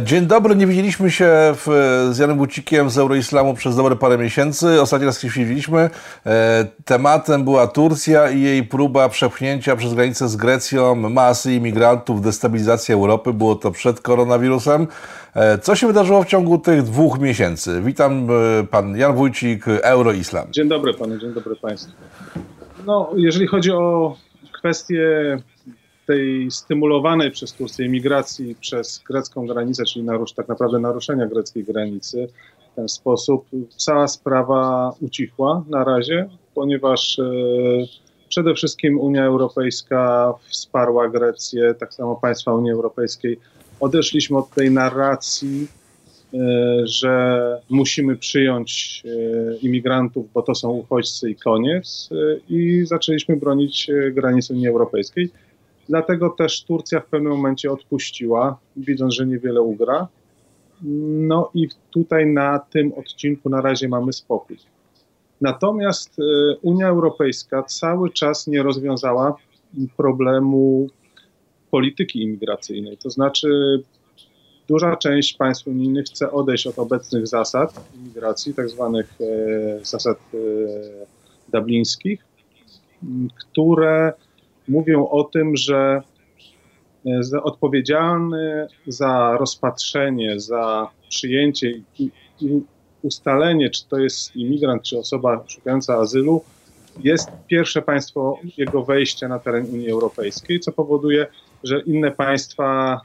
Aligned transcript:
Dzień 0.00 0.26
dobry, 0.26 0.56
nie 0.56 0.66
widzieliśmy 0.66 1.10
się 1.10 1.30
w, 1.54 1.66
z 2.12 2.18
Janem 2.18 2.36
Bucikiem 2.36 2.90
z 2.90 2.98
Euroislamu 2.98 3.54
przez 3.54 3.76
dobre 3.76 3.96
parę 3.96 4.18
miesięcy. 4.18 4.80
Ostatni 4.80 5.06
raz 5.06 5.20
się 5.20 5.28
widzieliśmy. 5.28 5.90
E, 6.26 6.66
tematem 6.84 7.44
była 7.44 7.66
Turcja 7.66 8.30
i 8.30 8.40
jej 8.40 8.64
próba 8.64 9.08
przepchnięcia 9.08 9.76
przez 9.76 9.94
granicę 9.94 10.28
z 10.28 10.36
Grecją 10.36 10.94
masy 10.94 11.54
imigrantów, 11.54 12.22
destabilizacji 12.22 12.94
Europy. 12.94 13.32
Było 13.32 13.54
to 13.54 13.70
przed 13.70 14.00
koronawirusem. 14.00 14.86
E, 15.34 15.58
co 15.58 15.76
się 15.76 15.86
wydarzyło 15.86 16.22
w 16.22 16.26
ciągu 16.26 16.58
tych 16.58 16.82
dwóch 16.82 17.18
miesięcy? 17.18 17.80
Witam, 17.84 18.28
e, 18.30 18.64
pan 18.64 18.96
Jan 18.96 19.14
Wójcik, 19.14 19.64
Euroislam. 19.68 20.46
Dzień 20.50 20.68
dobry 20.68 20.94
panu, 20.94 21.18
dzień 21.18 21.32
dobry 21.32 21.56
państwu. 21.56 21.92
No, 22.86 23.10
jeżeli 23.16 23.46
chodzi 23.46 23.72
o 23.72 24.16
kwestię 24.52 25.02
tej 26.06 26.50
stymulowanej 26.50 27.30
przez 27.30 27.52
Turcję 27.52 27.86
imigracji 27.86 28.56
przez 28.60 29.02
grecką 29.08 29.46
granicę, 29.46 29.84
czyli 29.84 30.04
narusz, 30.04 30.32
tak 30.32 30.48
naprawdę 30.48 30.78
naruszenia 30.78 31.26
greckiej 31.26 31.64
granicy, 31.64 32.28
w 32.72 32.74
ten 32.74 32.88
sposób 32.88 33.46
cała 33.76 34.08
sprawa 34.08 34.92
ucichła 35.00 35.64
na 35.68 35.84
razie, 35.84 36.28
ponieważ 36.54 37.18
e, 37.18 37.32
przede 38.28 38.54
wszystkim 38.54 39.00
Unia 39.00 39.24
Europejska 39.24 40.34
wsparła 40.48 41.08
Grecję, 41.08 41.74
tak 41.74 41.94
samo 41.94 42.16
państwa 42.16 42.54
Unii 42.54 42.72
Europejskiej. 42.72 43.38
Odeszliśmy 43.80 44.38
od 44.38 44.50
tej 44.50 44.70
narracji, 44.70 45.66
e, 46.34 46.38
że 46.84 47.42
musimy 47.70 48.16
przyjąć 48.16 49.02
e, 49.04 49.56
imigrantów, 49.56 50.32
bo 50.32 50.42
to 50.42 50.54
są 50.54 50.70
uchodźcy 50.70 51.30
i 51.30 51.36
koniec, 51.36 52.08
i 52.48 52.82
zaczęliśmy 52.86 53.36
bronić 53.36 53.90
granic 54.12 54.50
Unii 54.50 54.68
Europejskiej. 54.68 55.30
Dlatego 55.88 56.30
też 56.30 56.64
Turcja 56.64 57.00
w 57.00 57.06
pewnym 57.06 57.32
momencie 57.32 57.72
odpuściła, 57.72 58.58
widząc, 58.76 59.14
że 59.14 59.26
niewiele 59.26 59.62
ugra. 59.62 60.08
No 60.82 61.50
i 61.54 61.68
tutaj 61.90 62.26
na 62.26 62.58
tym 62.58 62.92
odcinku 62.92 63.48
na 63.48 63.60
razie 63.60 63.88
mamy 63.88 64.12
spokój. 64.12 64.58
Natomiast 65.40 66.18
e, 66.18 66.22
Unia 66.62 66.88
Europejska 66.88 67.62
cały 67.62 68.10
czas 68.10 68.46
nie 68.46 68.62
rozwiązała 68.62 69.36
problemu 69.96 70.88
polityki 71.70 72.22
imigracyjnej. 72.22 72.96
To 72.96 73.10
znaczy, 73.10 73.48
duża 74.68 74.96
część 74.96 75.36
państw 75.36 75.66
unijnych 75.66 76.06
chce 76.06 76.32
odejść 76.32 76.66
od 76.66 76.78
obecnych 76.78 77.26
zasad 77.26 77.90
imigracji, 77.94 78.54
tak 78.54 78.68
zwanych 78.68 79.12
e, 79.20 79.84
zasad 79.84 80.18
e, 80.34 80.38
dublińskich, 81.52 82.24
które 83.38 84.12
mówią 84.68 85.08
o 85.08 85.24
tym, 85.24 85.56
że 85.56 86.02
e, 87.34 87.42
odpowiedzialny 87.42 88.66
za 88.86 89.36
rozpatrzenie, 89.40 90.40
za 90.40 90.88
przyjęcie 91.08 91.70
i, 91.98 92.10
i 92.40 92.62
ustalenie, 93.02 93.70
czy 93.70 93.88
to 93.88 93.98
jest 93.98 94.36
imigrant, 94.36 94.82
czy 94.82 94.98
osoba 94.98 95.44
szukająca 95.48 95.94
azylu, 95.94 96.44
jest 97.00 97.30
pierwsze 97.46 97.82
państwo 97.82 98.38
jego 98.56 98.84
wejścia 98.84 99.28
na 99.28 99.38
teren 99.38 99.66
Unii 99.72 99.90
Europejskiej, 99.90 100.60
co 100.60 100.72
powoduje, 100.72 101.26
że 101.64 101.80
inne 101.80 102.10
państwa, 102.10 103.00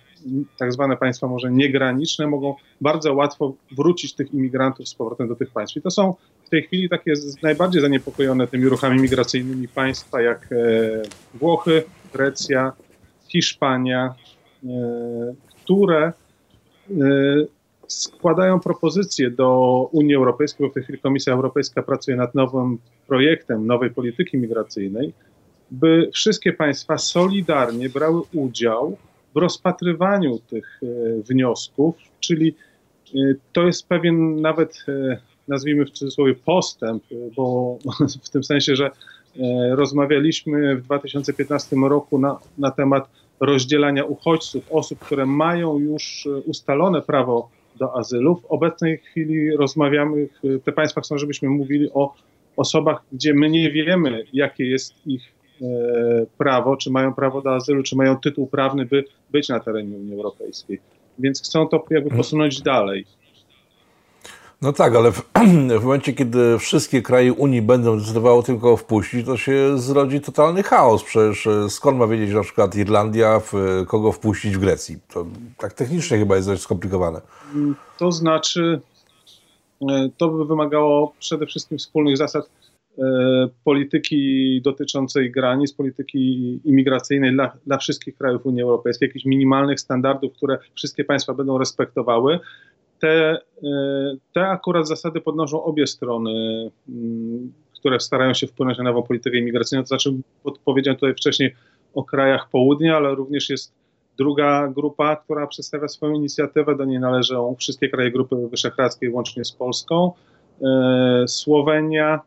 tak 0.57 0.73
zwane 0.73 0.97
państwa 0.97 1.27
może 1.27 1.51
niegraniczne, 1.51 2.27
mogą 2.27 2.55
bardzo 2.81 3.13
łatwo 3.13 3.53
wrócić 3.77 4.13
tych 4.13 4.33
imigrantów 4.33 4.89
z 4.89 4.95
powrotem 4.95 5.27
do 5.27 5.35
tych 5.35 5.51
państw. 5.51 5.77
I 5.77 5.81
to 5.81 5.91
są 5.91 6.15
w 6.45 6.49
tej 6.49 6.63
chwili 6.63 6.89
takie 6.89 7.13
najbardziej 7.43 7.81
zaniepokojone 7.81 8.47
tymi 8.47 8.65
ruchami 8.65 9.01
migracyjnymi 9.01 9.67
państwa 9.67 10.21
jak 10.21 10.49
e, 10.51 10.57
Włochy, 11.33 11.83
Grecja, 12.13 12.73
Hiszpania, 13.27 14.15
e, 14.63 14.67
które 15.63 16.05
e, 16.05 16.13
składają 17.87 18.59
propozycje 18.59 19.31
do 19.31 19.89
Unii 19.91 20.15
Europejskiej, 20.15 20.67
bo 20.67 20.71
w 20.71 20.73
tej 20.73 20.83
chwili 20.83 20.99
Komisja 20.99 21.33
Europejska 21.33 21.83
pracuje 21.83 22.17
nad 22.17 22.35
nowym 22.35 22.77
projektem 23.07 23.67
nowej 23.67 23.89
polityki 23.89 24.37
migracyjnej, 24.37 25.13
by 25.71 26.09
wszystkie 26.13 26.53
państwa 26.53 26.97
solidarnie 26.97 27.89
brały 27.89 28.21
udział 28.33 28.97
w 29.35 29.37
rozpatrywaniu 29.37 30.39
tych 30.39 30.81
wniosków, 31.29 31.95
czyli 32.19 32.55
to 33.53 33.63
jest 33.63 33.87
pewien 33.87 34.41
nawet 34.41 34.85
nazwijmy 35.47 35.85
w 35.85 35.91
cudzysłowie 35.91 36.35
postęp, 36.35 37.03
bo 37.35 37.77
w 38.25 38.29
tym 38.29 38.43
sensie, 38.43 38.75
że 38.75 38.85
e, 38.85 38.91
rozmawialiśmy 39.75 40.75
w 40.75 40.81
2015 40.81 41.75
roku 41.75 42.19
na, 42.19 42.39
na 42.57 42.71
temat 42.71 43.09
rozdzielania 43.39 44.05
uchodźców, 44.05 44.71
osób, 44.71 44.99
które 44.99 45.25
mają 45.25 45.79
już 45.79 46.27
ustalone 46.45 47.01
prawo 47.01 47.49
do 47.75 47.97
azylu. 47.97 48.35
W 48.35 48.45
obecnej 48.45 48.97
chwili 48.97 49.57
rozmawiamy, 49.57 50.27
te 50.63 50.71
państwa 50.71 51.01
chcą, 51.01 51.17
żebyśmy 51.17 51.49
mówili 51.49 51.89
o 51.93 52.13
osobach, 52.55 53.03
gdzie 53.11 53.33
my 53.33 53.49
nie 53.49 53.71
wiemy, 53.71 54.23
jakie 54.33 54.65
jest 54.65 55.07
ich 55.07 55.21
e, 55.23 55.36
prawo, 56.37 56.77
czy 56.77 56.91
mają 56.91 57.13
prawo 57.13 57.41
do 57.41 57.55
azylu, 57.55 57.83
czy 57.83 57.95
mają 57.95 58.17
tytuł 58.17 58.47
prawny, 58.47 58.85
by 58.85 59.05
być 59.31 59.49
na 59.49 59.59
terenie 59.59 59.97
Unii 59.97 60.13
Europejskiej. 60.13 60.79
Więc 61.19 61.41
chcą 61.41 61.67
to 61.67 61.85
jakby 61.89 62.09
posunąć 62.09 62.61
dalej. 62.61 63.05
No 64.61 64.73
tak, 64.73 64.95
ale 64.95 65.11
w, 65.11 65.21
w, 65.79 65.83
momencie, 65.83 66.13
kiedy 66.13 66.59
wszystkie 66.59 67.01
kraje 67.01 67.33
Unii 67.33 67.61
będą 67.61 67.99
decydowały 67.99 68.43
tylko 68.43 68.77
wpuścić, 68.77 69.25
to 69.25 69.37
się 69.37 69.77
zrodzi 69.77 70.21
totalny 70.21 70.63
chaos. 70.63 71.03
Przecież 71.03 71.47
e, 71.47 71.69
skąd 71.69 71.97
ma 71.97 72.07
wiedzieć 72.07 72.35
na 72.35 72.41
przykład 72.41 72.75
Irlandia, 72.75 73.39
w, 73.39 73.53
kogo 73.87 74.11
wpuścić 74.11 74.55
w 74.55 74.59
Grecji? 74.59 74.97
To 75.13 75.25
tak 75.57 75.73
technicznie 75.73 76.17
chyba 76.17 76.35
jest 76.35 76.47
dość 76.47 76.61
skomplikowane. 76.61 77.21
To 77.97 78.11
znaczy, 78.11 78.81
e, 79.89 80.09
to 80.17 80.29
by 80.29 80.45
wymagało 80.45 81.13
przede 81.19 81.45
wszystkim 81.45 81.77
wspólnych 81.77 82.17
zasad 82.17 82.45
e, 82.45 82.49
polityki 83.63 84.61
dotyczącej 84.61 85.31
granic, 85.31 85.73
polityki 85.73 86.59
imigracyjnej 86.65 87.33
dla, 87.33 87.57
dla 87.65 87.77
wszystkich 87.77 88.17
krajów 88.17 88.45
Unii 88.45 88.61
Europejskiej, 88.61 89.07
jakichś 89.07 89.25
minimalnych 89.25 89.79
standardów, 89.79 90.33
które 90.33 90.57
wszystkie 90.75 91.03
państwa 91.03 91.33
będą 91.33 91.57
respektowały 91.57 92.39
te, 92.99 93.37
e, 93.63 94.17
te 94.33 94.47
akurat 94.47 94.87
zasady 94.87 95.21
podnoszą 95.21 95.63
obie 95.63 95.87
strony, 95.87 96.31
mm, 96.89 97.53
które 97.79 97.99
starają 97.99 98.33
się 98.33 98.47
wpłynąć 98.47 98.77
na 98.77 98.83
nową 98.83 99.03
politykę 99.03 99.37
imigracyjną. 99.37 99.83
To 99.83 99.87
znaczy, 99.87 100.13
powiedziałem 100.65 100.95
tutaj 100.99 101.13
wcześniej 101.13 101.55
o 101.93 102.03
krajach 102.03 102.49
południa, 102.49 102.97
ale 102.97 103.15
również 103.15 103.49
jest 103.49 103.73
druga 104.17 104.67
grupa, 104.67 105.15
która 105.15 105.47
przedstawia 105.47 105.87
swoją 105.87 106.13
inicjatywę. 106.13 106.75
Do 106.75 106.85
niej 106.85 106.99
należą 106.99 107.55
wszystkie 107.59 107.89
kraje 107.89 108.11
Grupy 108.11 108.35
Wyszehradzkiej, 108.51 109.09
łącznie 109.09 109.45
z 109.45 109.51
Polską, 109.51 110.11
e, 110.61 111.27
Słowenia, 111.27 112.19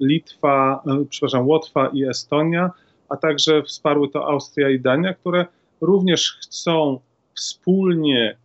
Litwa, 0.00 0.82
e, 0.86 1.04
przepraszam, 1.10 1.48
Łotwa 1.48 1.90
i 1.92 2.04
Estonia, 2.04 2.70
a 3.08 3.16
także 3.16 3.62
wsparły 3.62 4.08
to 4.08 4.26
Austria 4.26 4.70
i 4.70 4.80
Dania, 4.80 5.14
które 5.14 5.46
również 5.80 6.38
chcą 6.40 7.00
wspólnie 7.34 8.36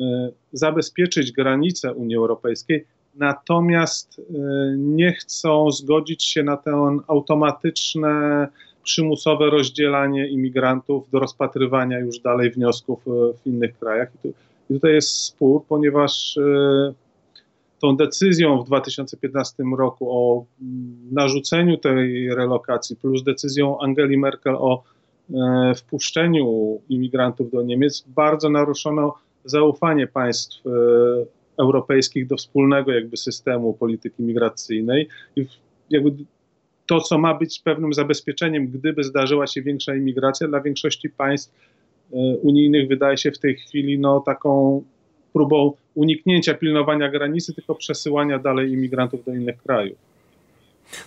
E, 0.00 0.30
zabezpieczyć 0.52 1.32
granice 1.32 1.94
Unii 1.94 2.16
Europejskiej, 2.16 2.84
natomiast 3.14 4.18
e, 4.18 4.32
nie 4.76 5.12
chcą 5.12 5.70
zgodzić 5.70 6.24
się 6.24 6.42
na 6.42 6.56
to 6.56 6.96
automatyczne, 7.06 8.48
przymusowe 8.82 9.50
rozdzielanie 9.50 10.28
imigrantów 10.28 11.10
do 11.10 11.18
rozpatrywania 11.18 11.98
już 11.98 12.18
dalej 12.18 12.50
wniosków 12.50 13.02
w 13.42 13.46
innych 13.46 13.78
krajach. 13.78 14.08
I 14.70 14.74
tutaj 14.74 14.92
jest 14.92 15.10
spór, 15.10 15.64
ponieważ 15.68 16.38
tą 17.80 17.96
decyzją 17.96 18.62
w 18.62 18.66
2015 18.66 19.62
roku 19.78 20.10
o 20.10 20.44
narzuceniu 21.12 21.78
tej 21.78 22.34
relokacji, 22.34 22.96
plus 22.96 23.22
decyzją 23.22 23.80
Angeli 23.80 24.18
Merkel 24.18 24.56
o 24.56 24.82
wpuszczeniu 25.76 26.78
imigrantów 26.88 27.50
do 27.50 27.62
Niemiec, 27.62 28.04
bardzo 28.06 28.50
naruszono 28.50 29.14
zaufanie 29.44 30.06
państw 30.06 30.66
e, 30.66 30.70
europejskich 31.58 32.26
do 32.26 32.36
wspólnego 32.36 32.92
jakby 32.92 33.16
systemu 33.16 33.74
polityki 33.74 34.22
migracyjnej 34.22 35.08
i 35.36 35.46
jakby 35.90 36.10
to, 36.86 37.00
co 37.00 37.18
ma 37.18 37.34
być 37.34 37.60
pewnym 37.60 37.94
zabezpieczeniem, 37.94 38.68
gdyby 38.68 39.04
zdarzyła 39.04 39.46
się 39.46 39.62
większa 39.62 39.94
imigracja, 39.94 40.48
dla 40.48 40.60
większości 40.60 41.10
państw 41.10 41.52
e, 42.12 42.16
unijnych 42.42 42.88
wydaje 42.88 43.16
się 43.16 43.32
w 43.32 43.38
tej 43.38 43.56
chwili 43.56 43.98
no, 43.98 44.20
taką 44.20 44.82
próbą 45.36 45.72
uniknięcia 45.94 46.54
pilnowania 46.54 47.10
granicy, 47.10 47.54
tylko 47.54 47.74
przesyłania 47.74 48.38
dalej 48.38 48.72
imigrantów 48.72 49.24
do 49.24 49.34
innych 49.34 49.62
krajów. 49.62 49.98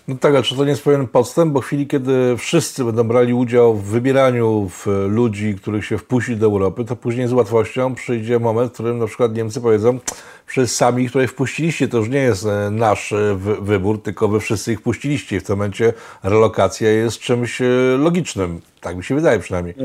No 0.07 0.15
tak, 0.15 0.35
a 0.35 0.41
czy 0.43 0.55
to 0.55 0.63
nie 0.63 0.69
jest 0.69 0.83
pewien 0.83 1.07
podstęp, 1.07 1.53
bo 1.53 1.61
w 1.61 1.65
chwili, 1.65 1.87
kiedy 1.87 2.37
wszyscy 2.37 2.83
będą 2.83 3.03
brali 3.03 3.33
udział 3.33 3.75
w 3.75 3.83
wybieraniu 3.83 4.69
w 4.69 4.85
ludzi, 5.09 5.55
których 5.55 5.85
się 5.85 5.97
wpuści 5.97 6.35
do 6.35 6.45
Europy, 6.45 6.85
to 6.85 6.95
później 6.95 7.27
z 7.27 7.33
łatwością 7.33 7.95
przyjdzie 7.95 8.39
moment, 8.39 8.71
w 8.71 8.73
którym 8.73 8.99
na 8.99 9.07
przykład 9.07 9.35
Niemcy 9.35 9.61
powiedzą, 9.61 9.99
przez 10.47 10.75
sami, 10.75 11.09
których 11.09 11.31
wpuściliście, 11.31 11.87
to 11.87 11.97
już 11.97 12.09
nie 12.09 12.19
jest 12.19 12.45
e, 12.45 12.71
nasz 12.71 13.11
e, 13.11 13.35
wybór, 13.61 14.03
tylko 14.03 14.27
wy 14.27 14.39
wszyscy 14.39 14.73
ich 14.73 14.79
wpuściliście 14.79 15.35
i 15.35 15.39
w 15.39 15.43
tym 15.43 15.57
momencie 15.57 15.93
relokacja 16.23 16.89
jest 16.89 17.19
czymś 17.19 17.61
e, 17.61 17.65
logicznym. 17.97 18.61
Tak 18.81 18.97
mi 18.97 19.03
się 19.03 19.15
wydaje 19.15 19.39
przynajmniej. 19.39 19.75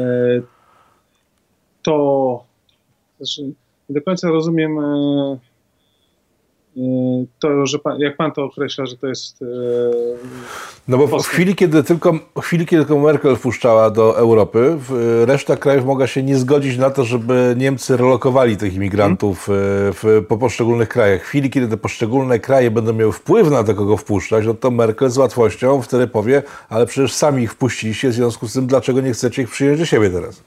To 1.83 2.45
Też 3.19 3.41
nie 3.89 3.95
do 3.95 4.03
końca 4.03 4.29
rozumiem 4.29 4.79
Y, 6.77 7.27
to, 7.39 7.67
że 7.67 7.79
pan, 7.79 8.01
jak 8.01 8.17
pan 8.17 8.33
to 8.33 8.45
określa, 8.45 8.87
że 8.87 8.97
to 8.97 9.07
jest. 9.07 9.43
Y, 9.43 9.47
no 10.89 10.99
bo 10.99 11.19
w 11.19 11.27
chwili, 11.27 11.55
kiedy 11.55 11.85
tylko, 11.85 12.13
w 12.13 12.41
chwili, 12.41 12.67
kiedy 12.67 12.85
tylko 12.85 13.01
Merkel 13.01 13.37
wpuszczała 13.37 13.91
do 13.91 14.19
Europy, 14.19 14.79
reszta 15.25 15.57
krajów 15.57 15.85
mogła 15.85 16.07
się 16.07 16.23
nie 16.23 16.37
zgodzić 16.37 16.79
na 16.79 16.91
to, 16.91 17.05
żeby 17.05 17.55
Niemcy 17.59 17.97
relokowali 17.97 18.57
tych 18.57 18.75
imigrantów 18.75 19.47
hmm. 19.47 19.93
w, 19.93 20.25
po 20.29 20.39
poszczególnych 20.39 20.89
krajach. 20.89 21.23
W 21.23 21.29
chwili, 21.29 21.51
kiedy 21.51 21.69
te 21.69 21.77
poszczególne 21.77 22.39
kraje 22.39 22.71
będą 22.71 22.93
miały 22.93 23.13
wpływ 23.13 23.51
na 23.51 23.65
to, 23.65 23.75
kogo 23.75 23.97
wpuszczać, 23.97 24.47
no 24.47 24.55
to 24.55 24.71
Merkel 24.71 25.11
z 25.11 25.19
łatwością 25.19 25.83
wtedy 25.83 26.07
powie, 26.07 26.43
ale 26.69 26.87
przecież 26.87 27.13
sami 27.13 27.43
ich 27.43 27.53
wpuściliście, 27.53 28.09
w 28.09 28.13
związku 28.13 28.49
z 28.49 28.53
tym 28.53 28.67
dlaczego 28.67 29.01
nie 29.01 29.13
chcecie 29.13 29.43
ich 29.43 29.51
przyjąć 29.51 29.79
do 29.79 29.87
siebie 29.87 30.11
teraz? 30.11 30.43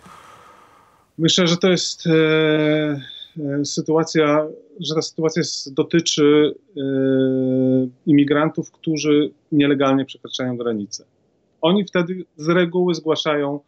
Myślę, 1.18 1.48
że 1.48 1.58
to 1.58 1.70
jest. 1.70 2.08
E 2.08 3.17
E, 3.17 3.17
sytuacja, 3.64 4.48
że 4.80 4.96
ta 4.96 5.02
sytuacja 5.02 5.44
dotyczy 5.72 6.56
e, 6.78 6.82
imigrantów, 8.06 8.72
którzy 8.72 9.32
nielegalnie 9.52 10.06
przekraczają 10.06 10.58
granicę. 10.58 11.06
Oni 11.62 11.86
wtedy 11.86 12.26
z 12.38 12.50
reguły 12.50 12.96
zgłaszają 12.96 13.60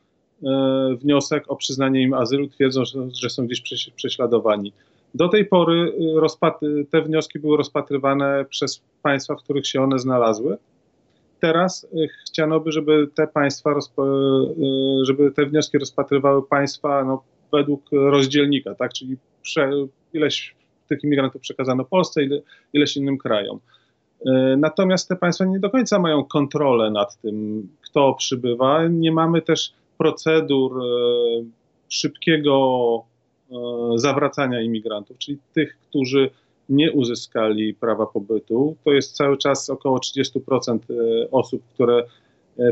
e, 0.44 0.96
wniosek 1.02 1.44
o 1.48 1.56
przyznanie 1.56 2.02
im 2.02 2.14
azylu, 2.14 2.48
twierdzą, 2.48 2.84
że 3.22 3.30
są 3.30 3.46
gdzieś 3.46 3.90
prześladowani. 3.96 4.74
Do 5.16 5.28
tej 5.28 5.46
pory 5.46 5.94
te 6.90 7.02
wnioski 7.02 7.40
były 7.40 7.58
rozpatrywane 7.58 8.46
przez 8.50 8.82
państwa, 9.02 9.36
w 9.36 9.44
których 9.44 9.68
się 9.68 9.82
one 9.82 10.00
znalazły. 10.00 10.58
Teraz 11.40 11.88
chciano 12.28 12.60
by, 12.60 12.72
żeby 12.72 13.08
te 13.16 13.28
państwa, 13.28 13.80
żeby 15.02 15.32
te 15.32 15.46
wnioski 15.46 15.78
rozpatrywały 15.78 16.48
państwa 16.48 17.04
no, 17.04 17.24
według 17.52 17.82
rozdzielnika, 17.92 18.76
tak? 18.76 18.94
czyli 18.94 19.18
prze, 19.42 19.72
ileś 20.14 20.56
tych 20.90 21.04
imigrantów 21.04 21.42
przekazano 21.42 21.86
Polsce, 21.86 22.24
ile, 22.24 22.42
ileś 22.74 22.98
innym 22.98 23.18
krajom. 23.18 23.60
E, 24.26 24.58
natomiast 24.58 25.10
te 25.10 25.16
państwa 25.16 25.46
nie 25.46 25.60
do 25.60 25.70
końca 25.70 26.00
mają 26.00 26.24
kontrolę 26.24 26.92
nad 26.92 27.22
tym, 27.22 27.68
kto 27.82 28.14
przybywa. 28.14 28.88
Nie 28.88 29.12
mamy 29.12 29.42
też 29.42 29.74
procedur 29.98 30.82
e, 30.82 30.86
szybkiego 31.90 33.04
e, 33.52 33.56
zawracania 33.96 34.62
imigrantów, 34.62 35.18
czyli 35.18 35.38
tych, 35.54 35.78
którzy 35.90 36.30
nie 36.70 36.92
uzyskali 36.92 37.74
prawa 37.74 38.06
pobytu. 38.06 38.76
To 38.86 38.92
jest 38.92 39.16
cały 39.16 39.38
czas 39.38 39.70
około 39.70 39.98
30% 39.98 40.80
osób, 41.32 41.64
które 41.74 42.04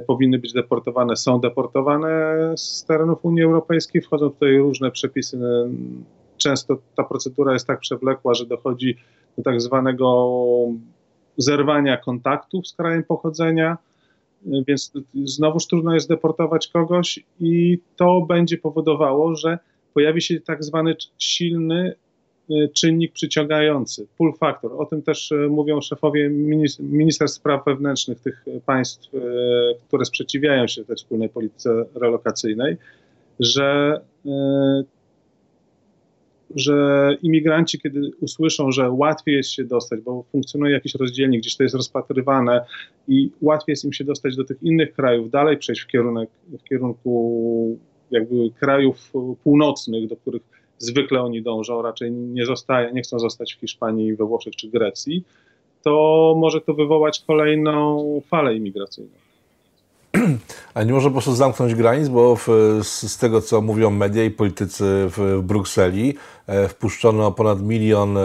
powinny 0.07 0.39
być 0.39 0.53
deportowane, 0.53 1.15
są 1.15 1.39
deportowane 1.39 2.37
z 2.57 2.85
terenów 2.85 3.25
Unii 3.25 3.43
Europejskiej. 3.43 4.01
Wchodzą 4.01 4.29
tutaj 4.29 4.57
różne 4.57 4.91
przepisy 4.91 5.39
często 6.37 6.77
ta 6.95 7.03
procedura 7.03 7.53
jest 7.53 7.67
tak 7.67 7.79
przewlekła, 7.79 8.33
że 8.33 8.45
dochodzi 8.45 8.97
do 9.37 9.43
tak 9.43 9.61
zwanego 9.61 10.27
zerwania 11.37 11.97
kontaktów 11.97 12.67
z 12.67 12.73
krajem 12.73 13.03
pochodzenia, 13.03 13.77
więc 14.67 14.91
znowuż 15.25 15.67
trudno 15.67 15.93
jest 15.93 16.09
deportować 16.09 16.67
kogoś 16.67 17.19
i 17.39 17.79
to 17.95 18.21
będzie 18.21 18.57
powodowało, 18.57 19.35
że 19.35 19.59
pojawi 19.93 20.21
się 20.21 20.39
tak 20.39 20.63
zwany 20.63 20.95
silny 21.19 21.95
y, 22.51 22.69
czynnik 22.73 23.13
przyciągający, 23.13 24.07
pull 24.17 24.33
factor. 24.33 24.81
O 24.81 24.85
tym 24.85 25.01
też 25.01 25.31
y, 25.31 25.47
mówią 25.49 25.81
szefowie 25.81 26.29
Ministerstw 26.79 27.37
Spraw 27.39 27.65
Wewnętrznych 27.65 28.19
tych 28.19 28.45
państw, 28.65 29.13
y, 29.13 29.19
które 29.87 30.05
sprzeciwiają 30.05 30.67
się 30.67 30.85
tej 30.85 30.95
wspólnej 30.95 31.29
polityce 31.29 31.85
relokacyjnej, 31.95 32.77
że 33.39 34.01
że 36.55 37.17
imigranci, 37.21 37.79
kiedy 37.79 38.11
usłyszą, 38.21 38.71
że 38.71 38.91
łatwiej 38.91 39.35
jest 39.35 39.49
się 39.49 39.63
dostać, 39.63 40.01
bo 40.01 40.23
funkcjonuje 40.31 40.73
jakiś 40.73 40.95
rozdzielnik, 40.95 41.41
gdzieś 41.41 41.55
to 41.57 41.63
jest 41.63 41.75
rozpatrywane 41.75 42.65
i 43.07 43.31
łatwiej 43.41 43.71
jest 43.71 43.85
im 43.85 43.93
się 43.93 44.03
dostać 44.03 44.35
do 44.35 44.43
tych 44.43 44.63
innych 44.63 44.93
krajów, 44.93 45.29
dalej 45.29 45.57
przejść 45.57 45.81
w, 45.81 45.87
kierunek, 45.87 46.29
w 46.59 46.63
kierunku 46.63 47.77
jakby 48.11 48.35
krajów 48.59 49.11
północnych, 49.43 50.07
do 50.07 50.15
których 50.15 50.41
zwykle 50.77 51.21
oni 51.21 51.41
dążą, 51.41 51.81
raczej 51.81 52.11
nie, 52.11 52.45
zostaje, 52.45 52.93
nie 52.93 53.01
chcą 53.01 53.19
zostać 53.19 53.53
w 53.53 53.59
Hiszpanii, 53.59 54.15
we 54.15 54.25
Włoszech 54.25 54.55
czy 54.55 54.67
Grecji, 54.67 55.23
to 55.83 56.35
może 56.37 56.61
to 56.61 56.73
wywołać 56.73 57.23
kolejną 57.27 58.21
falę 58.29 58.55
imigracyjną. 58.55 59.11
A 60.73 60.83
nie 60.83 60.93
może 60.93 61.07
po 61.07 61.11
prostu 61.11 61.35
zamknąć 61.35 61.75
granic, 61.75 62.09
bo 62.09 62.35
w, 62.35 62.47
z, 62.83 63.17
tego, 63.17 63.41
co 63.41 63.61
mówią 63.61 63.91
media 63.91 64.23
i 64.23 64.31
politycy 64.31 64.83
w, 64.85 65.17
w 65.17 65.41
Brukseli, 65.41 66.13
wpuszczono 66.69 67.31
ponad 67.31 67.61
milion 67.61 68.17
e, 68.17 68.21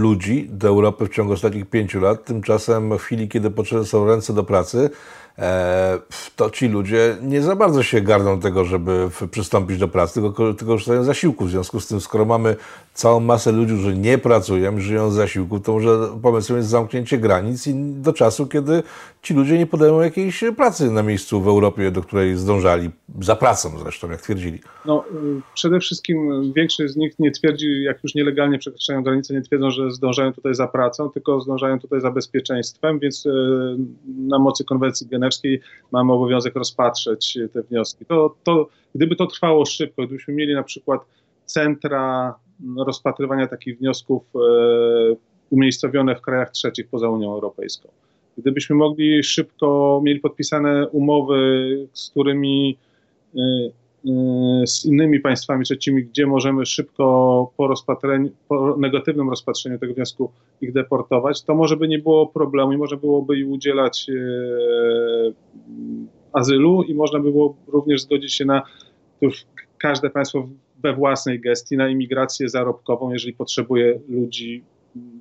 ludzi 0.00 0.48
do 0.52 0.68
Europy 0.68 1.06
w 1.06 1.08
ciągu 1.08 1.32
ostatnich 1.32 1.66
pięciu 1.66 2.00
lat. 2.00 2.24
Tymczasem 2.24 2.98
w 2.98 3.02
chwili, 3.02 3.28
kiedy 3.28 3.50
potrzebne 3.50 3.84
są 3.84 4.06
ręce 4.06 4.34
do 4.34 4.44
pracy, 4.44 4.90
E, 5.40 5.98
to 6.36 6.50
ci 6.50 6.68
ludzie 6.68 7.16
nie 7.22 7.42
za 7.42 7.56
bardzo 7.56 7.82
się 7.82 8.00
garną 8.00 8.40
tego, 8.40 8.64
żeby 8.64 9.10
przystąpić 9.30 9.78
do 9.78 9.88
pracy, 9.88 10.20
tylko, 10.20 10.54
tylko 10.54 10.72
korzystają 10.72 11.02
z 11.02 11.06
zasiłków. 11.06 11.48
W 11.48 11.50
związku 11.50 11.80
z 11.80 11.86
tym, 11.86 12.00
skoro 12.00 12.24
mamy 12.24 12.56
całą 12.94 13.20
masę 13.20 13.52
ludzi, 13.52 13.74
którzy 13.74 13.96
nie 13.96 14.18
pracują, 14.18 14.80
żyją 14.80 15.10
z 15.10 15.14
zasiłków, 15.14 15.62
to 15.62 15.72
może 15.72 16.08
pomysłem 16.22 16.56
jest 16.56 16.68
zamknięcie 16.68 17.18
granic 17.18 17.66
i 17.66 17.74
do 17.74 18.12
czasu, 18.12 18.46
kiedy 18.46 18.82
ci 19.22 19.34
ludzie 19.34 19.58
nie 19.58 19.66
podejmą 19.66 20.00
jakiejś 20.00 20.44
pracy 20.56 20.90
na 20.90 21.02
miejscu 21.02 21.40
w 21.40 21.48
Europie, 21.48 21.90
do 21.90 22.02
której 22.02 22.36
zdążali, 22.36 22.90
za 23.20 23.36
pracą 23.36 23.78
zresztą, 23.78 24.10
jak 24.10 24.20
twierdzili. 24.20 24.58
No, 24.84 25.04
y, 25.38 25.40
przede 25.54 25.80
wszystkim 25.80 26.52
większość 26.56 26.92
z 26.92 26.96
nich 26.96 27.18
nie 27.18 27.30
twierdzi, 27.40 27.82
jak 27.82 28.02
już 28.02 28.14
nielegalnie 28.14 28.58
przekraczają 28.58 29.02
granicę, 29.02 29.34
nie 29.34 29.42
twierdzą, 29.42 29.70
że 29.70 29.90
zdążają 29.90 30.32
tutaj 30.32 30.54
za 30.54 30.66
pracą, 30.66 31.10
tylko 31.10 31.40
zdążają 31.40 31.78
tutaj 31.78 32.00
za 32.00 32.10
bezpieczeństwem, 32.10 32.98
więc 32.98 33.26
y, 33.26 33.30
na 34.18 34.38
mocy 34.38 34.64
konwencji 34.64 35.06
genewskiej 35.06 35.60
mamy 35.92 36.12
obowiązek 36.12 36.56
rozpatrzeć 36.56 37.38
te 37.52 37.62
wnioski. 37.62 38.04
To, 38.06 38.34
to, 38.44 38.68
gdyby 38.94 39.16
to 39.16 39.26
trwało 39.26 39.66
szybko, 39.66 40.06
gdybyśmy 40.06 40.34
mieli 40.34 40.54
na 40.54 40.62
przykład 40.62 41.00
centra 41.44 42.34
rozpatrywania 42.86 43.46
takich 43.46 43.78
wniosków 43.78 44.22
y, 44.34 45.16
umiejscowione 45.50 46.16
w 46.16 46.20
krajach 46.20 46.50
trzecich 46.50 46.88
poza 46.88 47.08
Unią 47.08 47.32
Europejską, 47.32 47.88
Gdybyśmy 48.38 48.76
mogli 48.76 49.24
szybko, 49.24 50.00
mieli 50.04 50.20
podpisane 50.20 50.88
umowy, 50.88 51.38
z 51.92 52.10
którymi 52.10 52.78
y, 53.34 53.38
z 54.66 54.84
innymi 54.84 55.20
państwami 55.20 55.64
trzecimi, 55.64 56.04
gdzie 56.04 56.26
możemy 56.26 56.66
szybko 56.66 57.52
po, 57.56 57.66
rozpatrzeniu, 57.66 58.30
po 58.48 58.76
negatywnym 58.76 59.30
rozpatrzeniu 59.30 59.78
tego 59.78 59.94
wniosku 59.94 60.30
ich 60.60 60.72
deportować, 60.72 61.42
to 61.42 61.54
może 61.54 61.76
by 61.76 61.88
nie 61.88 61.98
było 61.98 62.26
problemu 62.26 62.72
i 62.72 62.76
można 62.76 62.96
byłoby 62.96 63.38
im 63.38 63.52
udzielać 63.52 64.06
e, 64.10 65.32
azylu 66.32 66.82
i 66.82 66.94
można 66.94 67.20
by 67.20 67.30
było 67.30 67.56
również 67.66 68.02
zgodzić 68.02 68.34
się 68.34 68.44
na 68.44 68.62
każde 69.78 70.10
państwo 70.10 70.48
we 70.82 70.94
własnej 70.94 71.40
gestii 71.40 71.76
na 71.76 71.88
imigrację 71.88 72.48
zarobkową, 72.48 73.12
jeżeli 73.12 73.32
potrzebuje 73.32 74.00
ludzi 74.08 74.64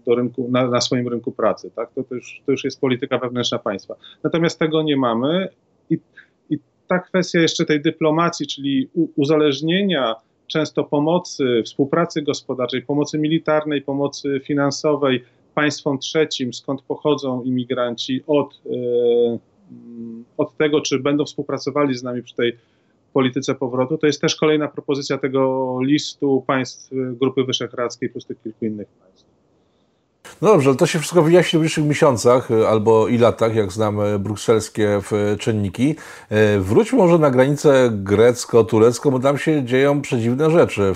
do 0.05 0.15
rynku, 0.15 0.47
na, 0.51 0.67
na 0.67 0.81
swoim 0.81 1.07
rynku 1.07 1.31
pracy. 1.31 1.71
Tak? 1.75 1.93
To, 1.93 2.03
to, 2.03 2.15
już, 2.15 2.41
to 2.45 2.51
już 2.51 2.63
jest 2.63 2.81
polityka 2.81 3.17
wewnętrzna 3.17 3.59
państwa. 3.59 3.95
Natomiast 4.23 4.59
tego 4.59 4.81
nie 4.81 4.97
mamy 4.97 5.49
i 5.89 5.97
ta 6.89 6.99
kwestia 6.99 7.39
jeszcze 7.39 7.65
tej 7.65 7.81
dyplomacji, 7.81 8.47
czyli 8.47 8.89
uzależnienia 9.15 10.15
często 10.47 10.83
pomocy, 10.83 11.61
współpracy 11.65 12.21
gospodarczej, 12.21 12.81
pomocy 12.81 13.19
militarnej, 13.19 13.81
pomocy 13.81 14.41
finansowej 14.43 15.23
państwom 15.55 15.99
trzecim, 15.99 16.53
skąd 16.53 16.81
pochodzą 16.81 17.43
imigranci, 17.43 18.23
od, 18.27 18.61
yy, 18.65 19.39
od 20.37 20.57
tego, 20.57 20.81
czy 20.81 20.99
będą 20.99 21.25
współpracowali 21.25 21.97
z 21.97 22.03
nami 22.03 22.23
przy 22.23 22.35
tej 22.35 22.57
polityce 23.13 23.55
powrotu, 23.55 23.97
to 23.97 24.07
jest 24.07 24.21
też 24.21 24.35
kolejna 24.35 24.67
propozycja 24.67 25.17
tego 25.17 25.77
listu 25.81 26.43
państw 26.47 26.89
Grupy 26.93 27.43
Wyszehradzkiej 27.43 28.09
plus 28.09 28.25
tych 28.25 28.41
kilku 28.41 28.65
innych 28.65 28.87
państw. 28.87 29.38
No 30.41 30.49
dobrze, 30.49 30.69
ale 30.69 30.77
to 30.77 30.85
się 30.85 30.99
wszystko 30.99 31.21
wyjaśni 31.21 31.57
w 31.57 31.59
bliższych 31.59 31.85
miesiącach 31.85 32.51
y, 32.51 32.67
albo 32.67 33.07
i 33.07 33.17
latach, 33.17 33.55
jak 33.55 33.71
znamy 33.71 34.19
brukselskie 34.19 35.01
czynniki. 35.39 35.95
Y, 36.31 36.59
wróćmy 36.59 36.97
może 36.97 37.17
na 37.17 37.31
granicę 37.31 37.89
grecko-turecką, 37.93 39.11
bo 39.11 39.19
tam 39.19 39.37
się 39.37 39.63
dzieją 39.63 40.01
przedziwne 40.01 40.51
rzeczy. 40.51 40.93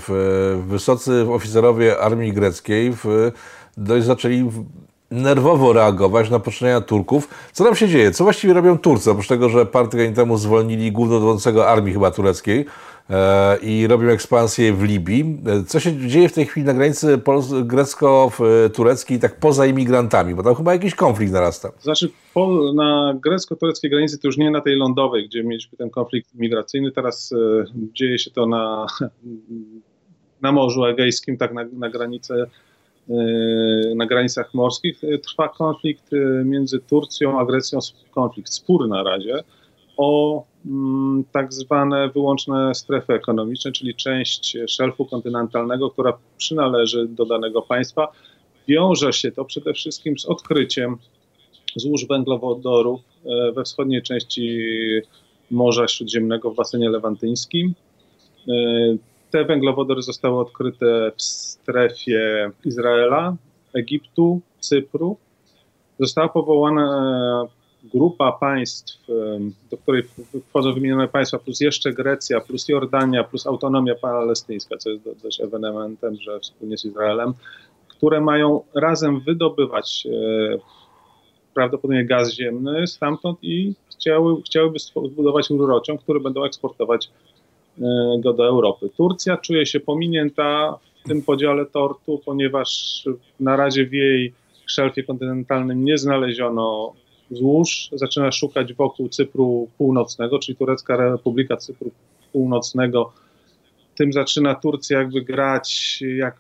Wysocy 0.68 1.26
oficerowie 1.30 2.00
armii 2.00 2.34
greckiej 2.34 2.94
dość 3.78 4.06
zaczęli 4.06 4.50
nerwowo 5.12 5.74
reagować 5.74 6.30
na 6.30 6.40
poczynania 6.40 6.82
Turków. 6.82 7.28
Co 7.54 7.64
tam 7.64 7.76
się 7.76 7.88
dzieje? 7.88 8.12
Co 8.12 8.24
właściwie 8.24 8.54
robią 8.54 8.78
Turcy? 8.78 9.12
Oprócz 9.12 9.28
tego, 9.28 9.50
że 9.50 9.66
parę 9.66 9.88
tygodni 9.88 10.14
temu 10.14 10.38
zwolnili 10.38 10.92
głównodowodzącego 10.92 11.70
armii 11.70 11.94
chyba 11.94 12.12
tureckiej, 12.12 12.66
E, 12.66 12.93
i 13.62 13.88
robią 13.88 14.10
ekspansję 14.10 14.74
w 14.74 14.84
Libii. 14.84 15.38
E, 15.46 15.64
co 15.64 15.80
się 15.80 16.08
dzieje 16.08 16.30
w 16.30 16.34
tej 16.34 16.46
chwili 16.46 16.66
na 16.66 16.74
granicy 16.74 17.22
grecko-tureckiej, 17.64 19.20
tak 19.20 19.40
poza 19.40 19.66
imigrantami? 19.66 20.36
Bo 20.36 20.44
tam 20.44 20.56
chyba 20.56 20.74
jakiś 20.74 20.96
konflikt 20.96 21.34
narasta. 21.34 21.72
Znaczy, 21.82 22.10
po, 22.34 22.74
na 22.74 23.14
grecko-tureckiej 23.24 23.92
granicy 23.92 24.20
to 24.20 24.28
już 24.28 24.38
nie 24.38 24.52
na 24.52 24.62
tej 24.62 24.76
lądowej, 24.76 25.28
gdzie 25.28 25.44
mieliśmy 25.44 25.78
ten 25.78 25.90
konflikt 25.90 26.36
migracyjny. 26.36 26.92
Teraz 26.92 27.32
e, 27.32 27.66
dzieje 27.94 28.20
się 28.20 28.32
to 28.32 28.46
na 28.46 28.88
na 30.42 30.52
Morzu 30.52 30.86
Egejskim, 30.86 31.38
tak 31.38 31.54
na, 31.54 31.66
na 31.74 31.90
granicę 31.90 32.46
na 33.96 34.06
granicach 34.06 34.54
morskich 34.54 35.02
trwa 35.28 35.50
konflikt 35.50 36.10
między 36.46 36.80
Turcją 36.80 37.40
a 37.40 37.46
Grecją, 37.46 37.80
konflikt, 38.12 38.54
spór 38.54 38.88
na 38.88 39.04
razie 39.04 39.44
o 39.98 40.44
tak 41.32 41.54
zwane 41.54 42.10
wyłączne 42.10 42.76
strefy 42.76 43.14
ekonomiczne, 43.14 43.72
czyli 43.72 43.96
część 43.96 44.58
szelfu 44.68 45.06
kontynentalnego, 45.06 45.90
która 45.90 46.14
przynależy 46.38 47.08
do 47.08 47.26
danego 47.26 47.62
państwa. 47.62 48.08
Wiąże 48.68 49.14
się 49.14 49.32
to 49.32 49.46
przede 49.46 49.74
wszystkim 49.74 50.20
z 50.20 50.26
odkryciem 50.26 50.98
złóż 51.76 52.08
węglowodorów 52.08 53.02
e, 53.26 53.52
we 53.52 53.64
wschodniej 53.64 54.02
części 54.02 54.60
Morza 55.52 55.88
Śródziemnego 55.88 56.52
w 56.52 56.56
basenie 56.56 56.90
lewantyńskim. 56.90 57.74
E, 58.48 58.54
te 59.32 59.46
węglowodory 59.46 60.02
zostały 60.02 60.40
odkryte 60.40 61.12
w 61.18 61.22
strefie 61.22 62.52
Izraela, 62.66 63.36
Egiptu, 63.74 64.42
Cypru. 64.60 65.18
Została 66.00 66.30
powołana 66.30 67.48
grupa 67.84 68.32
państw, 68.32 69.08
do 69.72 69.78
której 69.78 70.04
wchodzą 70.50 70.74
wymienione 70.74 71.08
państwa, 71.08 71.40
plus 71.40 71.60
jeszcze 71.60 71.94
Grecja, 71.94 72.42
plus 72.42 72.70
Jordania, 72.70 73.24
plus 73.24 73.48
autonomia 73.48 73.96
palestyńska, 73.96 74.78
co 74.78 74.90
jest 74.90 75.04
dość 75.24 75.42
ewenementem, 75.42 76.16
że 76.16 76.40
wspólnie 76.40 76.78
z 76.78 76.86
Izraelem, 76.86 77.34
które 77.88 78.22
mają 78.22 78.62
razem 78.76 79.20
wydobywać 79.20 80.08
e, 80.12 80.58
prawdopodobnie 81.54 82.06
gaz 82.06 82.34
ziemny 82.34 82.88
stamtąd 82.88 83.38
i 83.42 83.74
chciały, 83.92 84.42
chciałyby 84.42 84.80
zbudować 84.80 85.50
rurociąg, 85.50 86.02
który 86.02 86.20
będą 86.20 86.44
eksportować 86.44 87.10
e, 87.78 87.84
go 88.20 88.34
do 88.34 88.46
Europy. 88.46 88.90
Turcja 88.98 89.38
czuje 89.38 89.66
się 89.66 89.80
pominięta 89.80 90.78
w 91.04 91.08
tym 91.08 91.22
podziale 91.22 91.66
tortu, 91.66 92.22
ponieważ 92.26 93.04
na 93.40 93.56
razie 93.56 93.86
w 93.86 93.94
jej 93.94 94.34
szelfie 94.66 95.04
kontynentalnym 95.04 95.86
nie 95.86 95.98
znaleziono 95.98 96.94
złóż, 97.36 97.90
zaczyna 97.92 98.32
szukać 98.32 98.74
wokół 98.74 99.10
Cypru 99.10 99.68
Północnego, 99.78 100.40
czyli 100.40 100.56
Turecka 100.56 100.98
Republika 100.98 101.58
Cypru 101.58 101.92
Północnego. 102.32 103.14
Tym 103.96 104.14
zaczyna 104.14 104.56
Turcja 104.56 105.00
jakby 105.00 105.22
grać, 105.22 106.00
jak, 106.18 106.38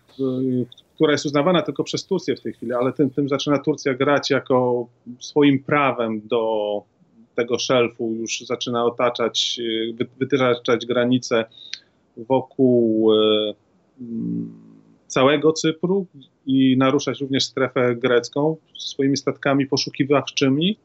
która 0.95 1.12
jest 1.12 1.25
uznawana 1.25 1.62
tylko 1.62 1.83
przez 1.83 2.05
Turcję 2.05 2.35
w 2.35 2.41
tej 2.41 2.53
chwili, 2.53 2.73
ale 2.73 2.93
tym, 2.93 3.09
tym 3.09 3.29
zaczyna 3.29 3.59
Turcja 3.59 3.93
grać 3.93 4.29
jako 4.29 4.88
swoim 5.19 5.63
prawem 5.63 6.21
do 6.27 6.81
tego 7.35 7.59
szelfu, 7.59 8.12
już 8.12 8.39
zaczyna 8.39 8.85
otaczać, 8.85 9.59
wytyczać 10.19 10.85
granice 10.85 11.45
wokół 12.17 13.13
e, 13.13 13.53
całego 15.13 15.53
Cypru 15.53 16.05
i 16.46 16.77
naruszać 16.77 17.22
również 17.22 17.43
strefę 17.43 17.96
grecką 17.96 18.58
swoimi 18.77 19.17
statkami 19.17 19.65
poszukiwawczymi. 19.65 20.77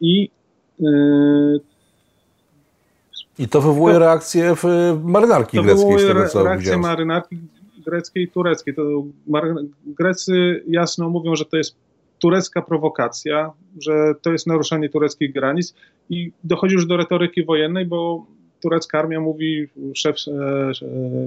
I, 0.00 0.30
yy, 0.78 1.60
I 3.38 3.48
to 3.48 3.60
wywołuje 3.60 3.94
to, 3.94 4.00
reakcję 4.00 4.54
w 4.56 4.64
marynarki 5.04 5.56
to 5.56 5.62
greckiej. 5.62 5.86
To 5.86 5.94
wywołuje 5.98 6.28
co 6.28 6.44
reakcję 6.44 6.78
marynarki 6.78 7.36
greckiej 7.86 8.24
i 8.24 8.28
tureckiej. 8.28 8.74
To 8.74 8.82
Grecy 9.86 10.64
jasno 10.68 11.10
mówią, 11.10 11.36
że 11.36 11.44
to 11.44 11.56
jest 11.56 11.76
turecka 12.18 12.62
prowokacja, 12.62 13.52
że 13.80 14.14
to 14.22 14.32
jest 14.32 14.46
naruszanie 14.46 14.88
tureckich 14.88 15.32
granic 15.32 15.74
i 16.10 16.32
dochodzi 16.44 16.74
już 16.74 16.86
do 16.86 16.96
retoryki 16.96 17.44
wojennej, 17.44 17.86
bo 17.86 18.26
turecka 18.60 18.98
armia 18.98 19.20
mówi, 19.20 19.68
szef, 19.94 20.16
e, 20.28 20.72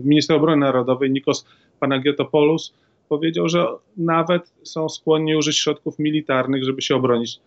minister 0.04 0.36
obrony 0.36 0.58
narodowej 0.58 1.12
Nikos 1.12 1.46
Panagiotopoulos 1.80 2.74
powiedział, 3.10 3.50
że 3.50 3.68
nawet 3.98 4.54
są 4.64 4.90
skłonni 4.90 5.36
użyć 5.36 5.58
środków 5.58 6.00
militarnych, 6.00 6.64
żeby 6.64 6.82
się 6.82 6.96
obronić. 6.96 7.40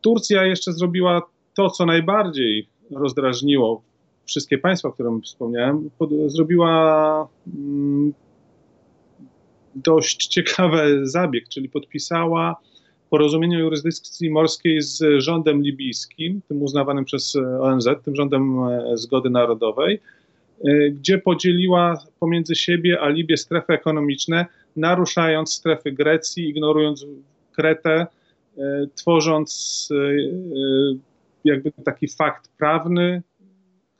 Turcja 0.00 0.44
jeszcze 0.44 0.72
zrobiła 0.72 1.22
to, 1.54 1.70
co 1.70 1.86
najbardziej 1.86 2.68
rozdrażniło 2.90 3.82
wszystkie 4.26 4.58
państwa, 4.58 4.88
o 4.88 4.92
którym 4.92 5.22
wspomniałem, 5.22 5.90
pod, 5.98 6.10
zrobiła 6.26 7.28
mm, 7.56 8.12
dość 9.74 10.26
ciekawy 10.26 11.00
zabieg, 11.02 11.48
czyli 11.48 11.68
podpisała 11.68 12.56
porozumienie 13.10 13.56
o 13.56 13.60
jurysdykcji 13.60 14.30
morskiej 14.30 14.82
z 14.82 15.02
rządem 15.18 15.62
libijskim, 15.62 16.40
tym 16.48 16.62
uznawanym 16.62 17.04
przez 17.04 17.36
ONZ, 17.60 17.88
tym 18.04 18.16
rządem 18.16 18.58
e, 18.62 18.96
zgody 18.96 19.30
narodowej, 19.30 20.00
e, 20.64 20.90
gdzie 20.90 21.18
podzieliła 21.18 21.98
pomiędzy 22.20 22.54
siebie 22.54 23.00
a 23.00 23.08
Libię 23.08 23.36
strefy 23.36 23.72
ekonomiczne, 23.72 24.46
naruszając 24.76 25.52
strefy 25.52 25.92
Grecji, 25.92 26.48
ignorując 26.48 27.06
Kretę, 27.52 28.06
e, 28.58 28.86
tworząc 28.94 29.88
jakby 31.44 31.72
taki 31.84 32.08
fakt 32.08 32.50
prawny, 32.58 33.22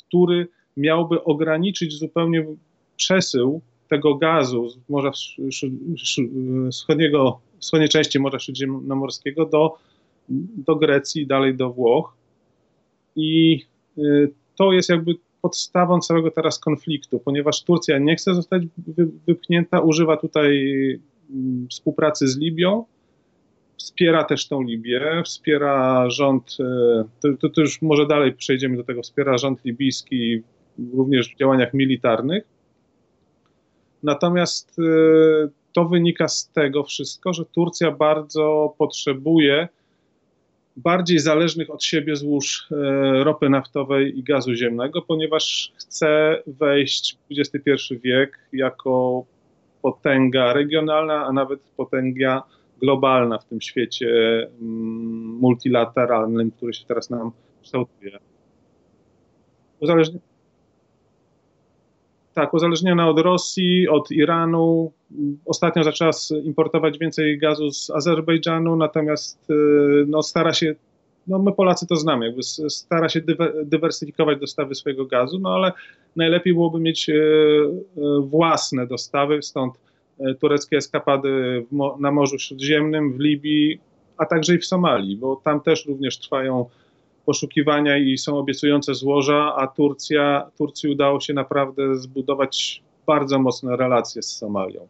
który 0.07 0.49
miałby 0.77 1.25
ograniczyć 1.25 1.93
zupełnie 1.99 2.47
przesył 2.97 3.61
tego 3.91 4.15
gazu 4.15 4.69
z 4.69 4.79
Morza 4.89 5.11
Wschodniego 6.71 7.41
wschodniej 7.61 7.89
części 7.89 8.19
Morza 8.19 8.39
Śródziemnomorskiego 8.39 9.47
do, 9.47 9.77
do 10.67 10.77
Grecji 10.77 11.27
dalej 11.27 11.57
do 11.57 11.71
Włoch. 11.71 12.17
I 13.17 13.61
y, 13.99 14.33
to 14.57 14.73
jest 14.73 14.89
jakby 14.89 15.15
podstawą 15.43 16.01
całego 16.01 16.31
teraz 16.31 16.59
konfliktu, 16.59 17.19
ponieważ 17.19 17.65
Turcja 17.65 17.99
nie 17.99 18.17
chce 18.17 18.35
zostać 18.35 18.63
wypchnięta, 19.27 19.81
używa 19.81 20.17
tutaj 20.17 20.61
mm, 21.31 21.69
współpracy 21.71 22.29
z 22.29 22.39
Libią, 22.39 22.85
wspiera 23.79 24.25
też 24.25 24.49
tą 24.49 24.63
Libię, 24.63 25.23
wspiera 25.25 26.11
rząd, 26.11 26.57
y, 26.61 26.65
to, 27.21 27.29
to, 27.41 27.49
to, 27.49 27.61
już 27.61 27.83
może 27.83 28.07
dalej 28.07 28.33
przejdziemy 28.33 28.77
do 28.77 28.85
tego, 28.85 29.03
wspiera 29.03 29.39
rząd 29.39 29.65
libijski 29.65 30.43
również 30.95 31.35
w 31.35 31.37
działaniach 31.37 31.75
militarnych. 31.75 32.60
Natomiast 34.03 34.79
y, 34.79 34.83
to 35.73 35.85
wynika 35.85 36.29
z 36.29 36.49
tego 36.49 36.85
wszystko, 36.85 37.33
że 37.33 37.45
Turcja 37.45 37.91
bardzo 37.91 38.75
potrzebuje 38.79 39.69
bardziej 40.77 41.19
zależnych 41.19 41.71
od 41.71 41.85
siebie 41.85 42.17
złóż 42.17 42.69
e, 42.71 43.25
ropy 43.25 43.49
naftowej 43.49 44.19
i 44.19 44.23
gazu 44.23 44.55
ziemnego, 44.55 45.03
ponieważ 45.03 45.73
chce 45.77 46.43
wejść 46.47 47.19
w 47.31 47.39
XXI 47.39 47.95
wiek 48.05 48.39
jako 48.53 49.25
potęga 49.83 50.53
regionalna, 50.53 51.27
a 51.27 51.33
nawet 51.33 51.61
potęga 51.77 52.43
globalna 52.81 53.39
w 53.39 53.45
tym 53.45 53.61
świecie 53.61 54.09
mm, 54.43 55.39
multilateralnym, 55.41 56.51
który 56.51 56.75
się 56.75 56.85
teraz 56.85 57.11
nam 57.11 57.31
kształtuje. 57.63 58.19
Uzależni 59.81 60.21
tak, 62.35 62.55
uzależniona 62.55 63.09
od 63.09 63.19
Rosji, 63.19 63.89
od 63.89 64.11
Iranu. 64.11 64.93
Ostatnio 65.47 65.85
zaczęła 65.85 66.11
importować 66.45 66.99
więcej 66.99 67.39
gazu 67.39 67.71
z 67.71 67.91
Azerbejdżanu, 67.91 68.77
natomiast 68.77 69.51
y, 69.51 69.55
no, 70.07 70.23
stara 70.23 70.53
się, 70.53 70.75
no 71.27 71.39
my 71.39 71.53
Polacy 71.53 71.87
to 71.87 71.97
znamy, 71.97 72.27
jakby 72.27 72.43
stara 72.69 73.09
się 73.09 73.21
dywersyfikować 73.65 74.41
dostawy 74.41 74.75
swojego 74.75 75.07
gazu, 75.07 75.39
no 75.39 75.55
ale 75.55 75.73
najlepiej 76.17 76.53
byłoby 76.53 76.81
mieć 76.81 77.09
y, 77.09 77.13
y, 77.13 77.91
własne 78.21 78.87
dostawy, 78.87 79.43
stąd 79.43 79.75
tureckie 80.41 80.77
eskapady 80.77 81.67
na 81.99 82.11
Morzu 82.11 82.39
Śródziemnym, 82.39 83.13
w 83.13 83.21
Libii, 83.21 83.81
a 84.17 84.27
także 84.27 84.55
i 84.55 84.59
w 84.59 84.67
Somalii, 84.67 85.17
bo 85.17 85.41
tam 85.45 85.61
też 85.61 85.87
również 85.87 86.19
trwają 86.19 86.67
poszukiwania 87.31 87.99
i 87.99 88.19
są 88.19 88.39
obiecujące 88.39 88.95
złoża, 88.95 89.55
a 89.57 89.67
Turcja, 89.67 90.51
Turcji 90.59 90.89
udało 90.89 91.21
się 91.21 91.35
naprawdę 91.35 91.97
zbudować 91.97 92.83
bardzo 93.07 93.39
mocne 93.39 93.77
relacje 93.77 94.23
z 94.23 94.37
Somalią. 94.37 94.87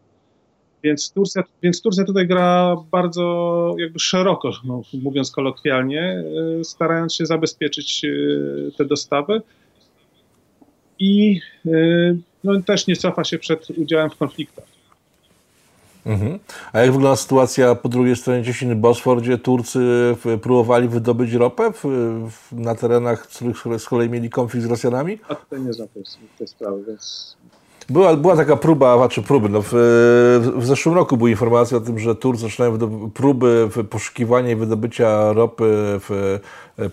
Więc 0.82 1.12
Turcja, 1.12 1.42
więc 1.62 1.82
Turcja 1.82 2.04
tutaj 2.04 2.26
gra 2.26 2.76
bardzo 2.90 3.74
jakby 3.78 3.98
szeroko, 3.98 4.50
no, 4.64 4.82
mówiąc 5.02 5.30
kolokwialnie, 5.30 6.24
e, 6.60 6.64
starając 6.64 7.14
się 7.14 7.26
zabezpieczyć 7.26 8.04
e, 8.04 8.08
te 8.76 8.84
dostawy 8.84 9.42
i 10.98 11.40
e, 11.66 11.70
no, 12.44 12.62
też 12.62 12.86
nie 12.86 12.96
cofa 12.96 13.24
się 13.24 13.38
przed 13.38 13.70
udziałem 13.70 14.10
w 14.10 14.16
konfliktach. 14.16 14.79
Mhm. 16.06 16.38
A 16.72 16.80
jak 16.80 16.92
wygląda 16.92 17.16
sytuacja 17.16 17.74
po 17.74 17.88
drugiej 17.88 18.16
stronie 18.16 18.44
Ciesiny 18.44 18.76
Bosfor, 18.76 19.22
gdzie 19.22 19.38
Turcy 19.38 19.80
próbowali 20.42 20.88
wydobyć 20.88 21.32
ropę 21.32 21.72
w, 21.72 21.84
w, 22.30 22.52
na 22.52 22.74
terenach, 22.74 23.26
w 23.26 23.28
których 23.28 23.82
z 23.82 23.84
kolei 23.84 24.08
mieli 24.08 24.30
konflikt 24.30 24.66
z 24.66 24.70
Rosjanami? 24.70 25.18
A 25.28 25.34
tutaj 25.34 25.60
nie 25.60 25.72
znam 25.72 25.88
tej 26.38 26.48
sprawy, 26.48 26.84
więc 26.86 27.36
była, 27.90 28.16
była 28.16 28.36
taka 28.36 28.56
próba, 28.56 28.96
znaczy 28.96 29.22
próby, 29.22 29.48
no 29.48 29.62
w, 29.62 29.72
w 30.56 30.66
zeszłym 30.66 30.94
roku 30.94 31.16
były 31.16 31.30
informacje 31.30 31.76
o 31.76 31.80
tym, 31.80 31.98
że 31.98 32.14
Turcy 32.14 32.42
zaczynają 32.42 32.78
próby 33.14 33.68
poszukiwania 33.90 34.50
i 34.50 34.56
wydobycia 34.56 35.32
ropy 35.32 35.64
w, 36.08 36.38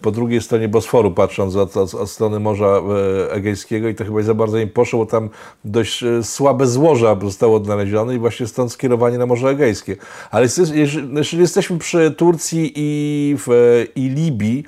po 0.02 0.12
drugiej 0.12 0.42
stronie 0.42 0.68
Bosforu, 0.68 1.12
patrząc 1.12 1.56
od, 1.56 1.78
od, 1.78 1.94
od, 1.94 2.10
strony 2.10 2.40
Morza 2.40 2.82
Egejskiego 3.30 3.88
i 3.88 3.96
to 3.96 4.06
chyba 4.06 4.22
za 4.22 4.34
bardzo 4.34 4.58
im 4.58 4.70
poszło, 4.70 5.00
bo 5.00 5.12
tam 5.12 5.30
dość 5.66 6.04
słabe 6.24 6.68
złoża 6.68 7.18
zostało 7.22 7.56
odnalezione 7.56 8.16
i 8.16 8.20
właśnie 8.20 8.48
stąd 8.48 8.72
skierowanie 8.72 9.18
na 9.18 9.26
Morze 9.26 9.50
Egejskie. 9.50 9.96
Ale 10.32 10.48
jeżeli 10.74 11.42
jesteśmy 11.42 11.78
przy 11.78 12.12
Turcji 12.12 12.72
i, 12.76 13.36
w, 13.38 13.86
i 13.96 14.10
Libii, 14.10 14.64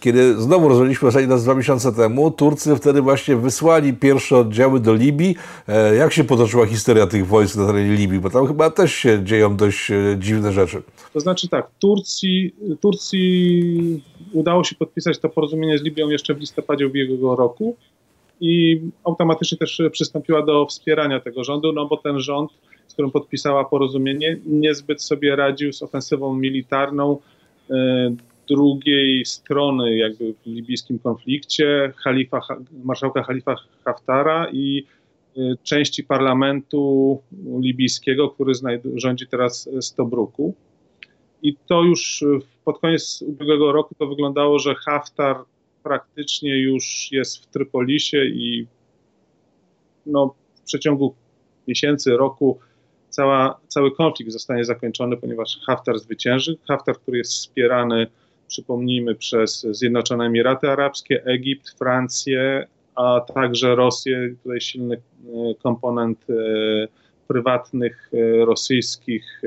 kiedy 0.00 0.40
znowu 0.40 0.68
rozmawialiśmy 0.68 1.08
ostatni 1.08 1.30
raz 1.30 1.44
dwa 1.44 1.54
miesiące 1.54 1.92
temu, 1.92 2.30
Turcy 2.30 2.76
wtedy 2.76 3.02
właśnie 3.02 3.36
wysłali 3.36 3.92
pierwsze 3.92 4.36
oddziały 4.36 4.80
do 4.80 4.94
Libii. 4.94 5.36
E, 5.68 5.96
jak 5.96 6.12
się 6.12 6.24
potoczyła 6.24 6.66
historia 6.66 7.06
tych 7.06 7.26
wojsk 7.26 7.56
na 7.56 7.66
terenie 7.66 7.96
Libii? 7.96 8.20
Bo 8.20 8.30
tam 8.30 8.46
chyba 8.46 8.70
też 8.70 8.94
się 8.94 9.24
dzieją 9.24 9.56
dość 9.56 9.90
e, 9.90 10.16
dziwne 10.18 10.52
rzeczy. 10.52 10.82
To 11.12 11.20
znaczy 11.20 11.48
tak, 11.48 11.70
Turcji, 11.78 12.54
Turcji 12.80 14.02
udało 14.32 14.64
się 14.64 14.76
podpisać 14.76 15.18
to 15.18 15.28
porozumienie 15.28 15.78
z 15.78 15.82
Libią 15.82 16.08
jeszcze 16.08 16.34
w 16.34 16.40
listopadzie 16.40 16.86
ubiegłego 16.86 17.36
roku 17.36 17.76
i 18.40 18.80
automatycznie 19.04 19.58
też 19.58 19.82
przystąpiła 19.92 20.42
do 20.42 20.66
wspierania 20.66 21.20
tego 21.20 21.44
rządu, 21.44 21.72
no 21.72 21.86
bo 21.86 21.96
ten 21.96 22.20
rząd, 22.20 22.50
z 22.86 22.92
którym 22.92 23.10
podpisała 23.10 23.64
porozumienie, 23.64 24.38
niezbyt 24.46 25.02
sobie 25.02 25.36
radził 25.36 25.72
z 25.72 25.82
ofensywą 25.82 26.34
militarną 26.34 27.18
e, 27.70 28.16
drugiej 28.48 29.26
strony 29.26 29.96
jakby 29.96 30.34
w 30.34 30.46
libijskim 30.46 30.98
konflikcie, 30.98 31.92
Khalifa, 32.04 32.40
marszałka 32.84 33.22
Khalifa 33.22 33.56
Haftara 33.84 34.48
i 34.52 34.86
y, 35.36 35.56
części 35.62 36.04
parlamentu 36.04 37.22
libijskiego, 37.60 38.30
który 38.30 38.52
rządzi 38.94 39.26
teraz 39.26 39.68
z 39.80 39.94
Tobruku. 39.94 40.54
I 41.42 41.56
to 41.66 41.82
już 41.82 42.24
pod 42.64 42.78
koniec 42.78 43.22
ubiegłego 43.26 43.72
roku 43.72 43.94
to 43.98 44.06
wyglądało, 44.06 44.58
że 44.58 44.74
Haftar 44.74 45.36
praktycznie 45.82 46.60
już 46.60 47.08
jest 47.12 47.38
w 47.38 47.46
Trypolisie 47.46 48.24
i 48.24 48.66
no, 50.06 50.34
w 50.54 50.60
przeciągu 50.60 51.14
miesięcy, 51.68 52.16
roku 52.16 52.58
cała, 53.10 53.60
cały 53.68 53.94
konflikt 53.94 54.32
zostanie 54.32 54.64
zakończony, 54.64 55.16
ponieważ 55.16 55.58
Haftar 55.66 55.98
zwycięży. 55.98 56.58
Haftar, 56.68 56.96
który 56.98 57.18
jest 57.18 57.32
wspierany 57.32 58.06
przypomnijmy, 58.48 59.14
przez 59.14 59.66
Zjednoczone 59.70 60.24
Emiraty 60.24 60.70
Arabskie, 60.70 61.24
Egipt, 61.24 61.78
Francję, 61.78 62.66
a 62.94 63.20
także 63.20 63.74
Rosję. 63.74 64.34
Tutaj 64.42 64.60
silny 64.60 64.94
e, 64.96 65.54
komponent 65.62 66.18
e, 66.30 66.34
prywatnych 67.28 68.10
e, 68.12 68.44
rosyjskich 68.44 69.42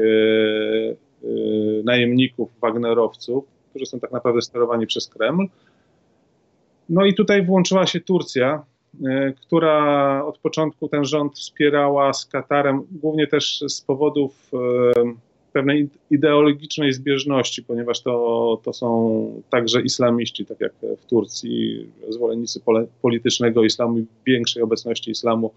najemników, 1.84 2.50
Wagnerowców, 2.62 3.46
którzy 3.70 3.86
są 3.86 4.00
tak 4.00 4.12
naprawdę 4.12 4.41
sterowani 4.41 4.88
przez 4.88 5.08
Kreml. 5.08 5.48
No 6.89 7.06
i 7.06 7.13
tutaj 7.13 7.46
włączyła 7.46 7.88
się 7.88 8.00
Turcja, 8.00 8.63
która 9.41 10.25
od 10.25 10.38
początku 10.38 10.88
ten 10.88 11.06
rząd 11.06 11.36
wspierała 11.36 12.13
z 12.13 12.25
Katarem, 12.25 12.82
głównie 12.91 13.27
też 13.27 13.63
z 13.68 13.82
powodów 13.82 14.51
pewnej 15.50 15.89
ideologicznej 16.12 16.94
zbieżności, 16.94 17.63
ponieważ 17.63 18.01
to, 18.01 18.62
to 18.63 18.74
są 18.74 19.41
także 19.50 19.82
islamiści, 19.82 20.46
tak 20.46 20.60
jak 20.62 20.74
w 20.98 21.06
Turcji, 21.06 21.88
zwolennicy 22.10 22.62
politycznego 23.01 23.63
islamu 23.63 24.00
i 24.00 24.06
większej 24.27 24.63
obecności 24.63 25.12
islamu 25.12 25.51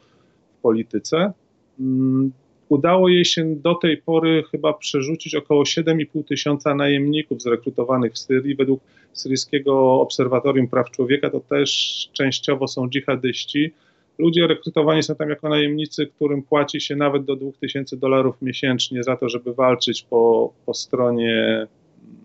w 0.58 0.62
polityce. 0.62 1.32
Mm, 1.80 2.32
udało 2.68 3.08
jej 3.08 3.25
się 3.25 3.56
do 3.56 3.75
tej 3.75 3.96
pory 3.96 4.44
chyba 4.50 4.72
przerzucić 4.72 5.34
około 5.34 5.62
7,5 5.62 6.25
tysiąca 6.25 6.75
najemników 6.75 7.42
zrekrutowanych 7.42 8.12
w 8.12 8.18
Syrii. 8.18 8.54
Według 8.54 8.80
Syryjskiego 9.12 10.00
Obserwatorium 10.00 10.68
Praw 10.68 10.90
Człowieka 10.90 11.30
to 11.30 11.40
też 11.40 12.11
częściowo 12.12 12.68
są 12.68 12.88
dżihadyści 12.88 13.72
Ludzie 14.19 14.47
rekrutowani 14.47 15.02
są 15.02 15.14
tam 15.14 15.31
jako 15.31 15.49
najemnicy, 15.49 16.07
którym 16.07 16.42
płaci 16.42 16.81
się 16.81 16.97
nawet 16.97 17.25
do 17.25 17.37
2000 17.37 17.97
dolarów 17.97 18.42
miesięcznie 18.42 19.02
za 19.02 19.16
to, 19.16 19.28
żeby 19.28 19.54
walczyć 19.54 20.03
po, 20.03 20.53
po 20.66 20.75
stronie 20.75 21.66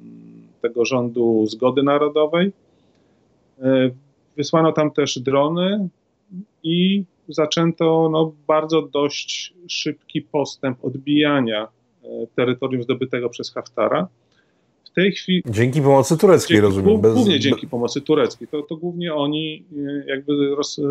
mm, 0.01 0.47
tego 0.61 0.85
rządu 0.85 1.45
zgody 1.45 1.83
narodowej. 1.83 2.51
E, 3.61 3.89
wysłano 4.37 4.71
tam 4.71 4.91
też 4.91 5.19
drony 5.19 5.89
i 6.63 7.03
zaczęto 7.29 8.09
no, 8.11 8.33
bardzo 8.47 8.81
dość 8.81 9.53
szybki 9.67 10.21
postęp 10.21 10.85
odbijania 10.85 11.67
e, 12.03 12.07
terytorium 12.35 12.83
zdobytego 12.83 13.29
przez 13.29 13.53
Haftara. 13.53 14.07
W 14.85 14.99
tej 14.99 15.11
chwili. 15.11 15.41
Dzięki 15.49 15.81
pomocy 15.81 16.17
tureckiej, 16.17 16.55
dzięki, 16.55 16.61
rozumiem. 16.61 17.01
Głównie 17.01 17.33
bez... 17.33 17.43
dzięki 17.43 17.67
pomocy 17.67 18.01
tureckiej. 18.01 18.47
To, 18.47 18.61
to 18.61 18.75
głównie 18.75 19.13
oni 19.13 19.63
e, 19.77 20.09
jakby 20.09 20.55
roz, 20.55 20.81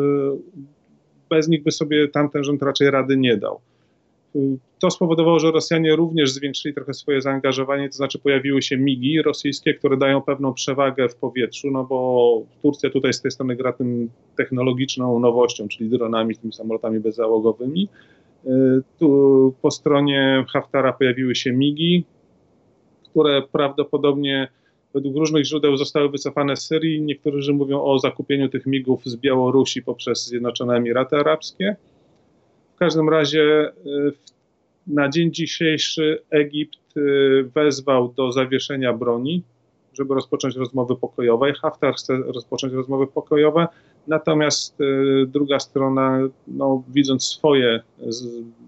bez 1.31 1.49
nich 1.49 1.63
by 1.63 1.71
sobie 1.71 2.09
tamten 2.09 2.45
rząd 2.45 2.63
raczej 2.63 2.91
rady 2.91 3.17
nie 3.17 3.37
dał. 3.37 3.61
To 4.79 4.91
spowodowało, 4.91 5.39
że 5.39 5.51
Rosjanie 5.51 5.97
również 5.97 6.31
zwiększyli 6.31 6.75
trochę 6.75 6.95
swoje 6.95 7.21
zaangażowanie, 7.21 7.89
to 7.89 7.97
znaczy 7.97 8.19
pojawiły 8.19 8.63
się 8.63 8.77
migi 8.77 9.23
rosyjskie, 9.23 9.75
które 9.75 9.97
dają 9.97 10.23
pewną 10.23 10.55
przewagę 10.55 11.09
w 11.09 11.17
powietrzu, 11.17 11.71
no 11.71 11.85
bo 11.85 12.43
Turcja 12.63 12.91
tutaj 12.91 13.13
z 13.13 13.23
tej 13.23 13.31
strony 13.31 13.57
gra 13.57 13.73
tym 13.73 14.11
technologiczną 14.37 15.19
nowością, 15.19 15.69
czyli 15.69 15.91
dronami, 15.91 16.37
tymi 16.37 16.53
samolotami 16.53 17.01
bezzałogowymi. 17.01 17.89
Y, 18.47 18.51
tu 18.99 19.55
po 19.63 19.71
stronie 19.71 20.45
Haftara 20.53 20.93
pojawiły 20.93 21.35
się 21.35 21.53
migi, 21.53 22.05
które 23.11 23.43
prawdopodobnie 23.53 24.49
według 24.97 25.17
różnych 25.17 25.45
źródeł 25.45 25.77
zostały 25.77 26.09
wycofane 26.09 26.57
z 26.57 26.67
Syrii. 26.67 27.03
Niektórzy 27.03 27.53
mówią 27.53 27.83
o 27.83 27.99
zakupieniu 27.99 28.49
tych 28.49 28.67
migów 28.67 29.05
z 29.05 29.17
Białorusi 29.17 29.83
poprzez 29.83 30.27
Zjednoczone 30.27 30.77
Emiraty 30.77 31.17
Arabskie. 31.17 31.77
W 32.75 32.79
każdym 32.79 33.09
razie 33.09 33.73
y, 33.87 34.13
na 34.87 35.09
dzień 35.09 35.33
dzisiejszy 35.33 36.23
Egipt 36.31 36.97
y, 36.97 37.51
wezwał 37.55 38.13
do 38.17 38.33
zawieszenia 38.33 38.93
broni, 38.93 39.43
żeby 39.93 40.15
rozpocząć 40.15 40.57
rozmowy 40.57 40.97
pokojowe. 40.97 41.53
Haftar 41.53 41.95
chce 41.95 42.17
rozpocząć 42.17 42.73
rozmowy 42.73 43.07
pokojowe, 43.07 43.67
natomiast 44.07 44.81
y, 44.81 45.27
druga 45.27 45.61
strona, 45.61 46.21
no, 46.49 46.83
widząc 46.89 47.25
swoje, 47.25 47.81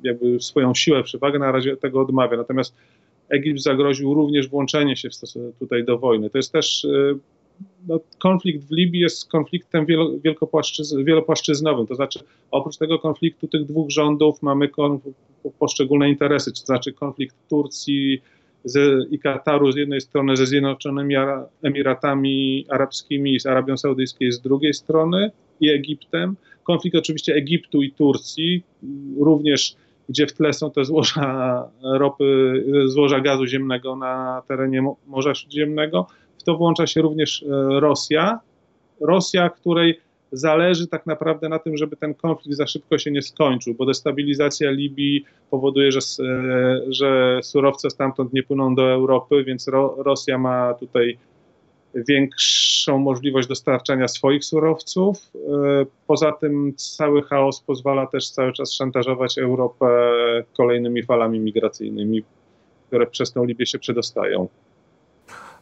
jakby 0.03 0.41
swoją 0.41 0.75
siłę, 0.75 1.03
przewagę, 1.03 1.39
na 1.39 1.53
razie 1.53 1.77
tego 1.77 2.01
odmawia. 2.01 2.37
Natomiast 2.37 2.75
Egipt 3.29 3.61
zagroził 3.61 4.15
również 4.15 4.49
włączenie 4.49 4.97
się 4.97 5.09
tutaj 5.59 5.85
do 5.85 5.99
wojny. 5.99 6.31
To 6.31 6.39
jest 6.39 6.53
też 6.53 6.85
y, 6.85 7.19
no, 7.89 8.01
konflikt 8.19 8.65
w 8.65 8.71
Libii 8.71 9.01
jest 9.01 9.29
konfliktem 9.29 9.87
wielopłaszczyznowym. 11.05 11.87
To 11.87 11.95
znaczy, 11.95 12.19
oprócz 12.51 12.77
tego 12.77 12.99
konfliktu 12.99 13.49
tych 13.49 13.65
dwóch 13.65 13.91
rządów 13.91 14.43
mamy 14.43 14.69
poszczególne 15.59 16.09
interesy, 16.09 16.53
to 16.53 16.59
znaczy 16.59 16.93
konflikt 16.93 17.37
Turcji 17.49 18.23
z, 18.65 19.07
i 19.11 19.19
Kataru 19.19 19.73
z 19.73 19.77
jednej 19.77 20.01
strony 20.01 20.37
ze 20.37 20.47
Zjednoczonymi 20.47 21.15
Emiratami 21.63 22.67
Arabskimi 22.69 23.41
z 23.41 23.47
Arabią 23.47 23.77
Saudyjską 23.77 24.25
z 24.31 24.41
drugiej 24.41 24.75
strony 24.75 25.31
i 25.61 25.71
Egiptem. 25.71 26.37
Konflikt 26.63 26.97
oczywiście 26.97 27.35
Egiptu 27.35 27.83
i 27.83 27.93
Turcji, 27.93 28.63
również 29.21 29.77
gdzie 30.09 30.27
w 30.27 30.33
tle 30.33 30.53
są 30.53 30.71
te 30.71 30.85
złoża 30.85 31.69
ropy, 31.83 32.65
złoża 32.87 33.21
gazu 33.21 33.47
ziemnego 33.47 33.97
na 33.97 34.43
terenie 34.49 34.83
Morza 35.07 35.35
Śródziemnego. 35.35 36.07
W 36.39 36.43
to 36.43 36.57
włącza 36.57 36.87
się 36.87 37.03
również 37.03 37.43
e, 37.43 37.81
Rosja. 37.81 38.41
Rosja, 39.01 39.51
której 39.51 40.01
zależy 40.33 40.87
tak 40.87 41.07
naprawdę 41.07 41.49
na 41.49 41.59
tym, 41.59 41.77
żeby 41.77 41.97
ten 41.97 42.15
konflikt 42.15 42.57
za 42.57 42.67
szybko 42.67 42.99
się 42.99 43.11
nie 43.11 43.23
skończył, 43.23 43.75
bo 43.75 43.87
destabilizacja 43.87 44.71
Libii 44.71 45.25
powoduje, 45.51 45.93
że, 45.93 46.01
e, 46.21 46.81
że 46.89 47.41
surowce 47.43 47.91
stamtąd 47.91 48.33
nie 48.33 48.43
płyną 48.43 48.75
do 48.75 48.91
Europy, 48.91 49.45
więc 49.45 49.69
Ro, 49.69 49.95
Rosja 49.99 50.39
ma 50.39 50.75
tutaj 50.75 51.19
większą 51.95 52.99
możliwość 52.99 53.49
dostarczania 53.49 54.09
swoich 54.09 54.45
surowców. 54.45 55.19
E, 55.35 55.87
poza 56.07 56.33
tym 56.33 56.73
cały 56.77 57.23
chaos 57.23 57.61
pozwala 57.61 58.07
też 58.07 58.31
cały 58.31 58.53
czas 58.53 58.73
szantażować 58.73 59.39
Europę 59.39 59.87
kolejnymi 60.57 61.03
falami 61.03 61.41
migracyjnymi, 61.41 62.23
które 62.87 63.07
przez 63.07 63.33
tą 63.33 63.45
Libię 63.45 63.67
się 63.67 63.79
przedostają. 63.79 64.49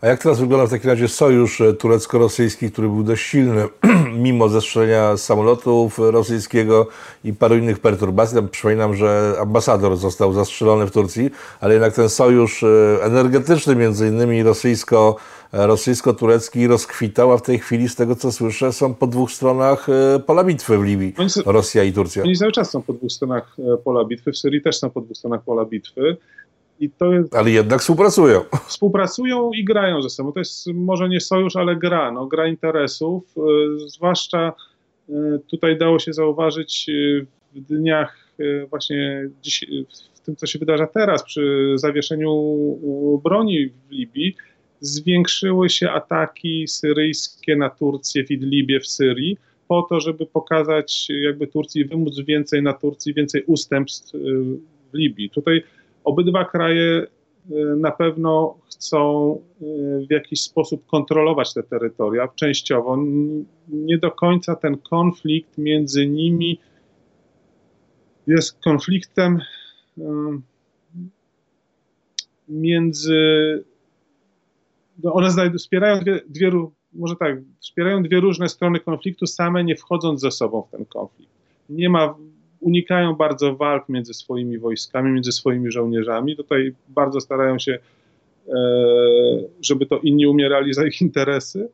A 0.01 0.07
jak 0.07 0.23
teraz 0.23 0.41
wygląda 0.41 0.67
w 0.67 0.71
takim 0.71 0.91
razie 0.91 1.09
sojusz 1.09 1.61
e, 1.61 1.73
turecko-rosyjski, 1.73 2.71
który 2.71 2.89
był 2.89 3.03
dość 3.03 3.27
silny, 3.27 3.69
mimo 4.25 4.49
zestrzelenia 4.49 5.17
samolotów 5.17 5.99
rosyjskiego 5.99 6.89
i 7.25 7.33
paru 7.33 7.57
innych 7.57 7.79
perturbacji? 7.79 8.37
Tam 8.37 8.49
przypominam, 8.49 8.97
że 8.97 9.35
ambasador 9.41 9.97
został 9.97 10.33
zastrzelony 10.33 10.87
w 10.87 10.91
Turcji, 10.91 11.31
ale 11.61 11.75
jednak 11.75 11.95
ten 11.95 12.09
sojusz 12.09 12.63
e, 12.63 12.99
energetyczny, 13.03 13.77
między 13.77 14.09
innymi 14.09 14.43
rosyjsko, 14.43 15.17
e, 15.53 15.67
rosyjsko-turecki 15.67 16.67
rozkwitał, 16.67 17.33
a 17.33 17.39
w 17.39 17.43
tej 17.43 17.59
chwili, 17.59 17.89
z 17.89 17.95
tego 17.95 18.17
co 18.17 18.33
słyszę, 18.33 18.73
są 18.73 18.95
po 18.95 19.07
dwóch 19.07 19.31
stronach 19.31 19.87
pola 20.27 20.45
bitwy 20.45 20.79
w 20.79 20.83
Libii, 20.85 21.15
Rosja 21.47 21.85
i 21.85 21.93
Turcja. 21.93 22.23
Oni 22.23 22.37
cały 22.37 22.53
czas 22.53 22.71
są 22.71 22.83
po 22.83 22.93
dwóch 22.93 23.13
stronach 23.13 23.57
pola 23.85 24.05
bitwy, 24.05 24.33
w 24.33 24.39
Syrii 24.39 24.63
też 24.63 24.79
są 24.79 24.91
po 24.91 25.01
dwóch 25.01 25.17
stronach 25.17 25.43
pola 25.45 25.65
bitwy. 25.65 26.17
I 26.81 26.91
to 26.91 27.13
jest, 27.13 27.35
ale 27.35 27.51
jednak 27.51 27.81
współpracują. 27.81 28.41
Współpracują 28.67 29.51
i 29.53 29.65
grają 29.65 30.03
ze 30.03 30.11
sobą. 30.11 30.33
To 30.33 30.39
jest 30.39 30.67
może 30.67 31.09
nie 31.09 31.21
sojusz, 31.21 31.57
ale 31.57 31.77
gra. 31.77 32.13
No, 32.13 32.27
gra 32.27 32.47
interesów. 32.47 33.35
E, 33.37 33.41
zwłaszcza 33.89 34.53
e, 35.09 35.13
tutaj 35.51 35.79
dało 35.79 35.99
się 35.99 36.13
zauważyć 36.13 36.87
e, 36.89 37.27
w 37.55 37.61
dniach 37.61 38.27
właśnie 38.71 39.29
dziś, 39.43 39.65
w 40.15 40.21
tym, 40.21 40.37
co 40.37 40.47
się 40.47 40.59
wydarza 40.59 40.87
teraz 40.87 41.25
przy 41.25 41.73
zawieszeniu 41.75 42.31
broni 43.25 43.69
w 43.69 43.91
Libii, 43.91 44.37
zwiększyły 44.81 45.71
się 45.71 45.91
ataki 45.91 46.69
syryjskie 46.69 47.57
na 47.57 47.71
Turcję 47.71 48.25
w 48.25 48.31
Idlibie 48.31 48.81
w 48.81 48.87
Syrii 48.87 49.39
po 49.69 49.83
to, 49.83 50.01
żeby 50.01 50.27
pokazać 50.27 51.09
jakby 51.11 51.47
Turcji, 51.47 51.85
wymóc 51.85 52.21
więcej 52.21 52.63
na 52.63 52.73
Turcji, 52.73 53.15
więcej 53.15 53.45
ustępstw 53.47 54.13
w 54.93 54.95
Libii. 54.95 55.31
Tutaj 55.31 55.63
Obydwa 56.07 56.45
kraje 56.45 57.07
e, 57.51 57.55
na 57.77 57.91
pewno 57.91 58.59
chcą 58.67 59.33
e, 59.35 59.65
w 60.07 60.11
jakiś 60.11 60.41
sposób 60.41 60.87
kontrolować 60.87 61.55
te 61.55 61.63
terytoria, 61.63 62.29
częściowo. 62.29 62.99
Nie 63.69 63.99
do 63.99 64.11
końca 64.11 64.57
ten 64.57 64.77
konflikt 64.77 65.59
między 65.59 66.07
nimi 66.07 66.59
jest 68.27 68.61
konfliktem 68.65 69.41
e, 69.99 70.03
między. 72.49 73.15
No 75.03 75.13
one 75.13 75.31
wspierają 75.59 76.01
dwie, 76.01 76.21
dwie, 76.29 76.51
może 76.93 77.17
tak, 77.17 77.37
wspierają 77.61 78.03
dwie 78.03 78.21
różne 78.21 78.49
strony 78.49 78.81
konfliktu, 78.81 79.27
same 79.27 79.65
nie 79.65 79.77
wchodząc 79.77 80.21
ze 80.21 80.31
sobą 80.31 80.63
w 80.63 80.71
ten 80.71 80.85
konflikt. 80.85 81.33
Nie 81.69 81.89
ma 81.89 82.15
unikają 82.67 83.15
bardzo 83.15 83.57
walk 83.57 83.89
między 83.89 84.15
swoimi 84.15 84.59
wojskami, 84.59 85.13
między 85.13 85.33
swoimi 85.33 85.73
żołnierzami. 85.73 86.37
Tutaj 86.37 86.75
bardzo 86.89 87.21
starają 87.21 87.59
się, 87.59 87.79
e, 88.49 88.53
żeby 89.63 89.87
to 89.87 89.99
inni 89.99 90.27
umierali 90.27 90.75
za 90.75 90.87
ich 90.87 91.01
interesy. 91.01 91.69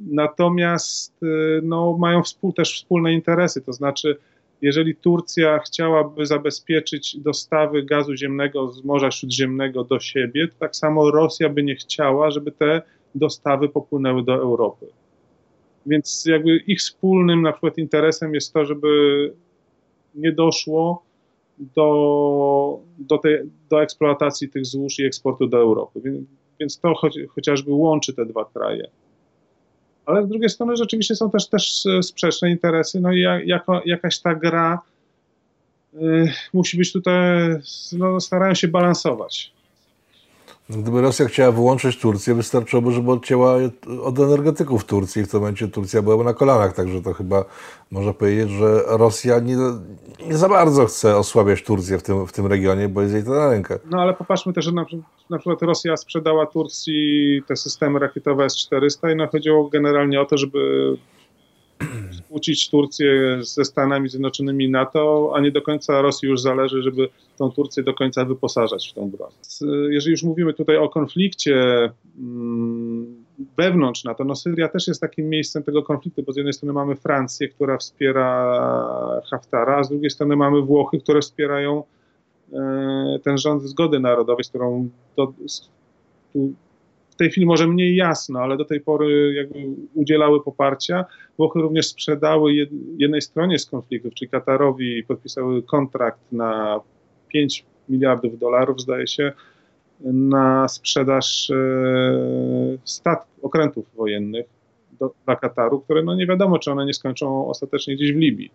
Natomiast 0.00 1.22
e, 1.22 1.26
no, 1.62 1.96
mają 1.98 2.22
współ, 2.22 2.52
też 2.52 2.74
wspólne 2.74 3.12
interesy, 3.12 3.62
to 3.62 3.72
znaczy, 3.72 4.16
jeżeli 4.62 4.96
Turcja 4.96 5.58
chciałaby 5.58 6.26
zabezpieczyć 6.26 7.16
dostawy 7.16 7.82
gazu 7.82 8.16
ziemnego 8.16 8.68
z 8.72 8.84
Morza 8.84 9.10
Śródziemnego 9.10 9.84
do 9.84 10.00
siebie, 10.00 10.48
to 10.48 10.54
tak 10.58 10.76
samo 10.76 11.10
Rosja 11.10 11.48
by 11.48 11.62
nie 11.62 11.74
chciała, 11.76 12.30
żeby 12.30 12.52
te 12.52 12.82
dostawy 13.14 13.68
popłynęły 13.68 14.22
do 14.22 14.34
Europy. 14.34 14.86
Więc 15.86 16.24
jakby 16.26 16.56
ich 16.56 16.78
wspólnym 16.78 17.42
na 17.42 17.52
przykład 17.52 17.78
interesem 17.78 18.34
jest 18.34 18.52
to, 18.52 18.64
żeby 18.64 18.88
nie 20.16 20.32
doszło 20.32 21.02
do, 21.58 22.80
do, 22.98 23.18
tej, 23.18 23.38
do 23.70 23.82
eksploatacji 23.82 24.48
tych 24.48 24.66
złóż 24.66 24.98
i 24.98 25.04
eksportu 25.04 25.46
do 25.46 25.58
Europy. 25.58 26.00
Więc, 26.04 26.18
więc 26.60 26.80
to 26.80 26.94
choć, 26.94 27.18
chociażby 27.28 27.72
łączy 27.72 28.14
te 28.14 28.26
dwa 28.26 28.44
kraje. 28.44 28.88
Ale 30.06 30.26
z 30.26 30.28
drugiej 30.28 30.48
strony 30.48 30.76
rzeczywiście 30.76 31.14
są 31.14 31.30
też, 31.30 31.48
też 31.48 31.84
sprzeczne 32.02 32.50
interesy, 32.50 33.00
no 33.00 33.12
i 33.12 33.20
jako, 33.44 33.82
jakaś 33.84 34.18
ta 34.20 34.34
gra 34.34 34.80
y, 35.94 36.32
musi 36.52 36.76
być 36.76 36.92
tutaj, 36.92 37.48
no, 37.98 38.20
starają 38.20 38.54
się 38.54 38.68
balansować. 38.68 39.55
Gdyby 40.70 41.00
Rosja 41.00 41.26
chciała 41.26 41.52
wyłączyć 41.52 42.00
Turcję, 42.00 42.34
wystarczyłoby, 42.34 42.92
żeby 42.92 43.10
odcięła 43.10 43.54
od 44.02 44.18
energetyków 44.18 44.84
Turcji. 44.84 45.22
W 45.22 45.30
tym 45.30 45.40
momencie 45.40 45.68
Turcja 45.68 46.02
byłaby 46.02 46.24
na 46.24 46.34
kolanach, 46.34 46.74
także 46.74 47.02
to 47.02 47.12
chyba 47.12 47.44
można 47.90 48.12
powiedzieć, 48.12 48.50
że 48.50 48.82
Rosja 48.86 49.40
nie, 49.40 49.56
nie 50.26 50.36
za 50.36 50.48
bardzo 50.48 50.86
chce 50.86 51.16
osłabiać 51.16 51.62
Turcję 51.62 51.98
w 51.98 52.02
tym, 52.02 52.26
w 52.26 52.32
tym 52.32 52.46
regionie, 52.46 52.88
bo 52.88 53.02
jest 53.02 53.14
jej 53.14 53.24
to 53.24 53.30
na 53.30 53.50
rękę. 53.50 53.78
No 53.90 54.00
ale 54.00 54.14
popatrzmy 54.14 54.52
też, 54.52 54.64
że 54.64 54.72
na, 54.72 54.86
na 55.30 55.38
przykład 55.38 55.62
Rosja 55.62 55.96
sprzedała 55.96 56.46
Turcji 56.46 57.42
te 57.46 57.56
systemy 57.56 57.98
rakietowe 57.98 58.44
S-400 58.44 59.12
i 59.12 59.16
no 59.16 59.26
chodziło 59.26 59.68
generalnie 59.68 60.20
o 60.20 60.24
to, 60.24 60.38
żeby 60.38 60.58
skłócić 62.36 62.70
Turcję 62.70 63.38
ze 63.40 63.64
Stanami 63.64 64.08
Zjednoczonymi 64.08 64.70
NATO, 64.70 65.32
a 65.34 65.40
nie 65.40 65.52
do 65.52 65.62
końca 65.62 66.02
Rosji 66.02 66.28
już 66.28 66.40
zależy, 66.40 66.82
żeby 66.82 67.08
tą 67.38 67.50
Turcję 67.50 67.82
do 67.82 67.94
końca 67.94 68.24
wyposażać 68.24 68.90
w 68.90 68.94
tą 68.94 69.10
broń. 69.10 69.30
Jeżeli 69.90 70.10
już 70.10 70.22
mówimy 70.22 70.54
tutaj 70.54 70.76
o 70.76 70.88
konflikcie 70.88 71.90
mm, 72.18 73.24
wewnątrz 73.56 74.04
NATO, 74.04 74.24
no 74.24 74.34
Syria 74.34 74.68
też 74.68 74.88
jest 74.88 75.00
takim 75.00 75.28
miejscem 75.28 75.62
tego 75.62 75.82
konfliktu, 75.82 76.22
bo 76.22 76.32
z 76.32 76.36
jednej 76.36 76.52
strony 76.52 76.72
mamy 76.72 76.96
Francję, 76.96 77.48
która 77.48 77.78
wspiera 77.78 79.22
Haftara, 79.30 79.76
a 79.76 79.84
z 79.84 79.88
drugiej 79.88 80.10
strony 80.10 80.36
mamy 80.36 80.62
Włochy, 80.62 80.98
które 80.98 81.20
wspierają 81.20 81.84
e, 82.52 83.18
ten 83.24 83.38
rząd 83.38 83.62
zgody 83.62 84.00
narodowej, 84.00 84.44
z 84.44 84.48
którą 84.48 84.88
do, 85.16 85.32
z, 85.46 85.68
w 87.16 87.18
tej 87.18 87.30
chwili 87.30 87.46
może 87.46 87.66
mniej 87.66 87.96
jasno, 87.96 88.40
ale 88.40 88.56
do 88.56 88.64
tej 88.64 88.80
pory 88.80 89.34
jakby 89.34 89.58
udzielały 89.94 90.42
poparcia. 90.42 91.04
Włochy 91.38 91.60
również 91.60 91.88
sprzedały 91.88 92.52
jednej 92.98 93.22
stronie 93.22 93.58
z 93.58 93.66
konfliktów, 93.66 94.14
czyli 94.14 94.30
Katarowi, 94.30 95.04
podpisały 95.04 95.62
kontrakt 95.62 96.20
na 96.32 96.80
5 97.28 97.64
miliardów 97.88 98.38
dolarów, 98.38 98.80
zdaje 98.80 99.06
się, 99.06 99.32
na 100.00 100.68
sprzedaż 100.68 101.50
e, 101.50 101.56
statków, 102.84 103.44
okrętów 103.44 103.86
wojennych 103.94 104.46
do, 105.00 105.14
dla 105.24 105.36
Kataru, 105.36 105.80
które 105.80 106.02
no 106.02 106.14
nie 106.14 106.26
wiadomo, 106.26 106.58
czy 106.58 106.70
one 106.70 106.86
nie 106.86 106.94
skończą 106.94 107.48
ostatecznie 107.48 107.94
gdzieś 107.94 108.12
w 108.12 108.16
Libii. 108.16 108.50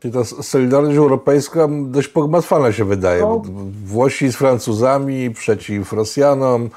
Czyli 0.00 0.14
ta 0.14 0.24
solidarność 0.24 0.96
europejska 0.96 1.68
dość 1.86 2.08
pogmatwana 2.08 2.72
się 2.72 2.84
wydaje. 2.84 3.20
No. 3.20 3.42
Włosi 3.84 4.28
z 4.32 4.36
Francuzami 4.36 5.30
przeciw 5.30 5.92
Rosjanom. 5.92 6.70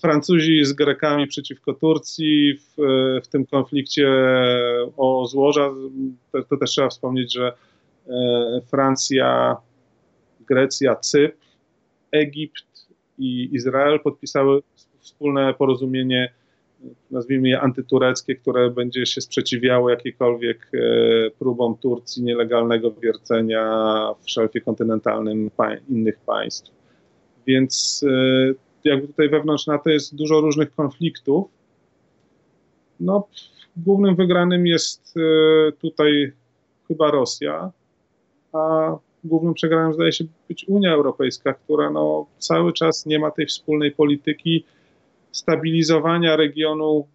Francuzi 0.00 0.64
z 0.64 0.72
Grekami 0.72 1.26
przeciwko 1.26 1.72
Turcji 1.74 2.54
w, 2.54 2.74
w 3.24 3.28
tym 3.28 3.46
konflikcie 3.46 4.08
o 4.96 5.26
złoża. 5.26 5.70
To, 6.32 6.42
to, 6.42 6.56
też 6.56 6.70
trzeba 6.70 6.88
wspomnieć, 6.88 7.32
że 7.32 7.52
e, 8.08 8.12
Francja, 8.70 9.56
Grecja, 10.40 10.96
Cypr, 10.96 11.36
Egipt 12.12 12.86
i 13.18 13.48
Izrael 13.52 14.00
podpisały 14.00 14.62
wspólne 15.00 15.54
porozumienie 15.54 16.32
nazwijmy 17.10 17.48
je 17.48 17.60
antytureckie, 17.60 18.36
które 18.36 18.70
będzie 18.70 19.06
się 19.06 19.20
sprzeciwiało 19.20 19.90
jakiejkolwiek 19.90 20.70
e, 20.74 20.78
próbom 21.38 21.76
Turcji 21.76 22.22
nielegalnego 22.22 22.92
wiercenia 22.92 23.64
w 24.20 24.30
szelfie 24.30 24.60
kontynentalnym 24.60 25.50
innych 25.88 26.18
państw. 26.18 26.70
Więc 27.46 28.04
e, 28.08 28.54
jakby 28.84 29.06
tutaj 29.06 29.28
wewnątrz 29.28 29.66
NATO 29.66 29.90
jest 29.90 30.16
dużo 30.16 30.40
różnych 30.40 30.74
konfliktów. 30.74 31.46
No, 33.00 33.28
głównym 33.76 34.16
wygranym 34.16 34.66
jest 34.66 35.14
e, 35.16 35.72
tutaj 35.72 36.32
chyba 36.88 37.10
Rosja, 37.10 37.72
a 38.52 38.92
głównym 39.24 39.54
przegranym 39.54 39.94
zdaje 39.94 40.12
się 40.12 40.24
być 40.48 40.64
Unia 40.68 40.92
Europejska, 40.92 41.54
która 41.54 41.90
no, 41.90 42.26
cały 42.38 42.72
czas 42.72 43.06
nie 43.06 43.18
ma 43.18 43.30
tej 43.30 43.46
wspólnej 43.46 43.92
polityki, 43.92 44.64
stabilizowania 45.32 46.36
regionu 46.36 47.06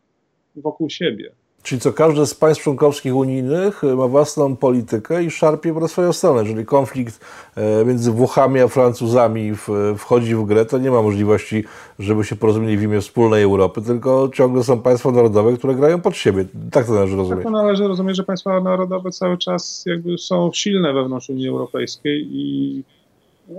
wokół 0.55 0.89
siebie. 0.89 1.31
Czyli 1.67 1.81
co, 1.81 1.93
każde 1.93 2.25
z 2.25 2.33
państw 2.33 2.63
członkowskich 2.63 3.15
unijnych 3.15 3.83
ma 3.83 4.07
własną 4.07 4.55
politykę 4.55 5.23
i 5.23 5.31
szarpie 5.31 5.73
po 5.73 5.87
swoją 5.87 6.13
stronę. 6.13 6.41
Jeżeli 6.43 6.65
konflikt 6.65 7.25
e, 7.55 7.85
między 7.85 8.11
Włochami 8.11 8.59
a 8.59 8.67
Francuzami 8.67 9.51
wchodzi 9.97 10.35
w 10.35 10.45
grę, 10.45 10.65
to 10.65 10.77
nie 10.77 10.91
ma 10.91 11.01
możliwości, 11.01 11.63
żeby 11.99 12.23
się 12.23 12.35
porozumieli 12.35 12.77
w 12.77 12.83
imię 12.83 13.01
wspólnej 13.01 13.43
Europy, 13.43 13.81
tylko 13.81 14.29
ciągle 14.33 14.63
są 14.63 14.81
państwa 14.81 15.11
narodowe, 15.11 15.57
które 15.57 15.75
grają 15.75 16.01
pod 16.01 16.17
siebie. 16.17 16.45
Tak 16.71 16.85
to 16.85 16.93
należy 16.93 17.15
rozumieć. 17.15 17.43
Tak 17.43 17.53
to 17.53 17.57
należy 17.61 17.87
rozumieć, 17.87 18.17
że 18.17 18.23
państwa 18.23 18.61
narodowe 18.61 19.11
cały 19.11 19.37
czas 19.37 19.83
jakby 19.85 20.17
są 20.17 20.51
silne 20.53 20.93
wewnątrz 20.93 21.29
Unii 21.29 21.49
Europejskiej 21.49 22.27
i 22.31 22.83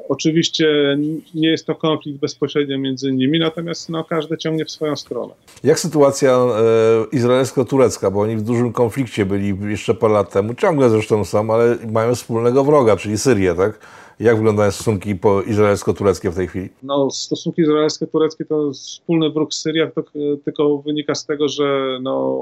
Oczywiście 0.09 0.99
nie 1.35 1.49
jest 1.49 1.67
to 1.67 1.75
konflikt 1.75 2.21
bezpośrednio 2.21 2.79
między 2.79 3.13
nimi, 3.13 3.39
natomiast 3.39 3.89
no, 3.89 4.05
każdy 4.05 4.39
ciągnie 4.39 4.65
w 4.65 4.71
swoją 4.71 4.97
stronę. 4.97 5.35
Jak 5.65 5.81
sytuacja 5.81 6.31
e, 6.31 7.17
izraelsko-turecka, 7.17 8.11
bo 8.11 8.21
oni 8.21 8.37
w 8.37 8.43
dużym 8.43 8.73
konflikcie 8.73 9.27
byli 9.27 9.71
jeszcze 9.71 9.95
parę 9.95 10.15
lat 10.15 10.33
temu, 10.33 10.55
ciągle 10.55 10.91
zresztą 10.91 11.25
są, 11.25 11.55
ale 11.55 11.77
mają 11.93 12.15
wspólnego 12.15 12.65
wroga, 12.65 12.97
czyli 12.97 13.19
Syrię, 13.19 13.55
tak? 13.55 13.79
Jak 14.21 14.37
wyglądają 14.37 14.71
stosunki 14.71 15.15
izraelsko-tureckie 15.47 16.31
w 16.31 16.37
tej 16.37 16.49
chwili? 16.49 16.69
No, 16.83 17.11
stosunki 17.11 17.63
izraelsko-tureckie 17.63 18.45
to 18.45 18.73
wspólny 18.73 19.31
wróg 19.31 19.55
Syria, 19.55 19.91
to 19.91 20.03
tylko 20.45 20.79
wynika 20.79 21.15
z 21.15 21.27
tego, 21.27 21.49
że 21.49 21.99
no, 22.03 22.39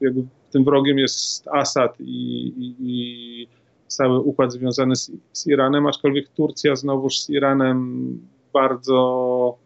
jakby 0.00 0.22
tym 0.52 0.64
wrogiem 0.64 0.98
jest 0.98 1.48
Assad 1.48 2.00
i, 2.00 2.46
i, 2.58 2.74
i 2.80 3.48
cały 3.86 4.20
układ 4.20 4.52
związany 4.52 4.96
z, 4.96 5.10
z, 5.32 5.46
Iranem, 5.46 5.86
aczkolwiek 5.86 6.28
Turcja 6.28 6.76
znowuż 6.76 7.18
z 7.18 7.30
Iranem 7.30 8.18
bardzo 8.52 9.56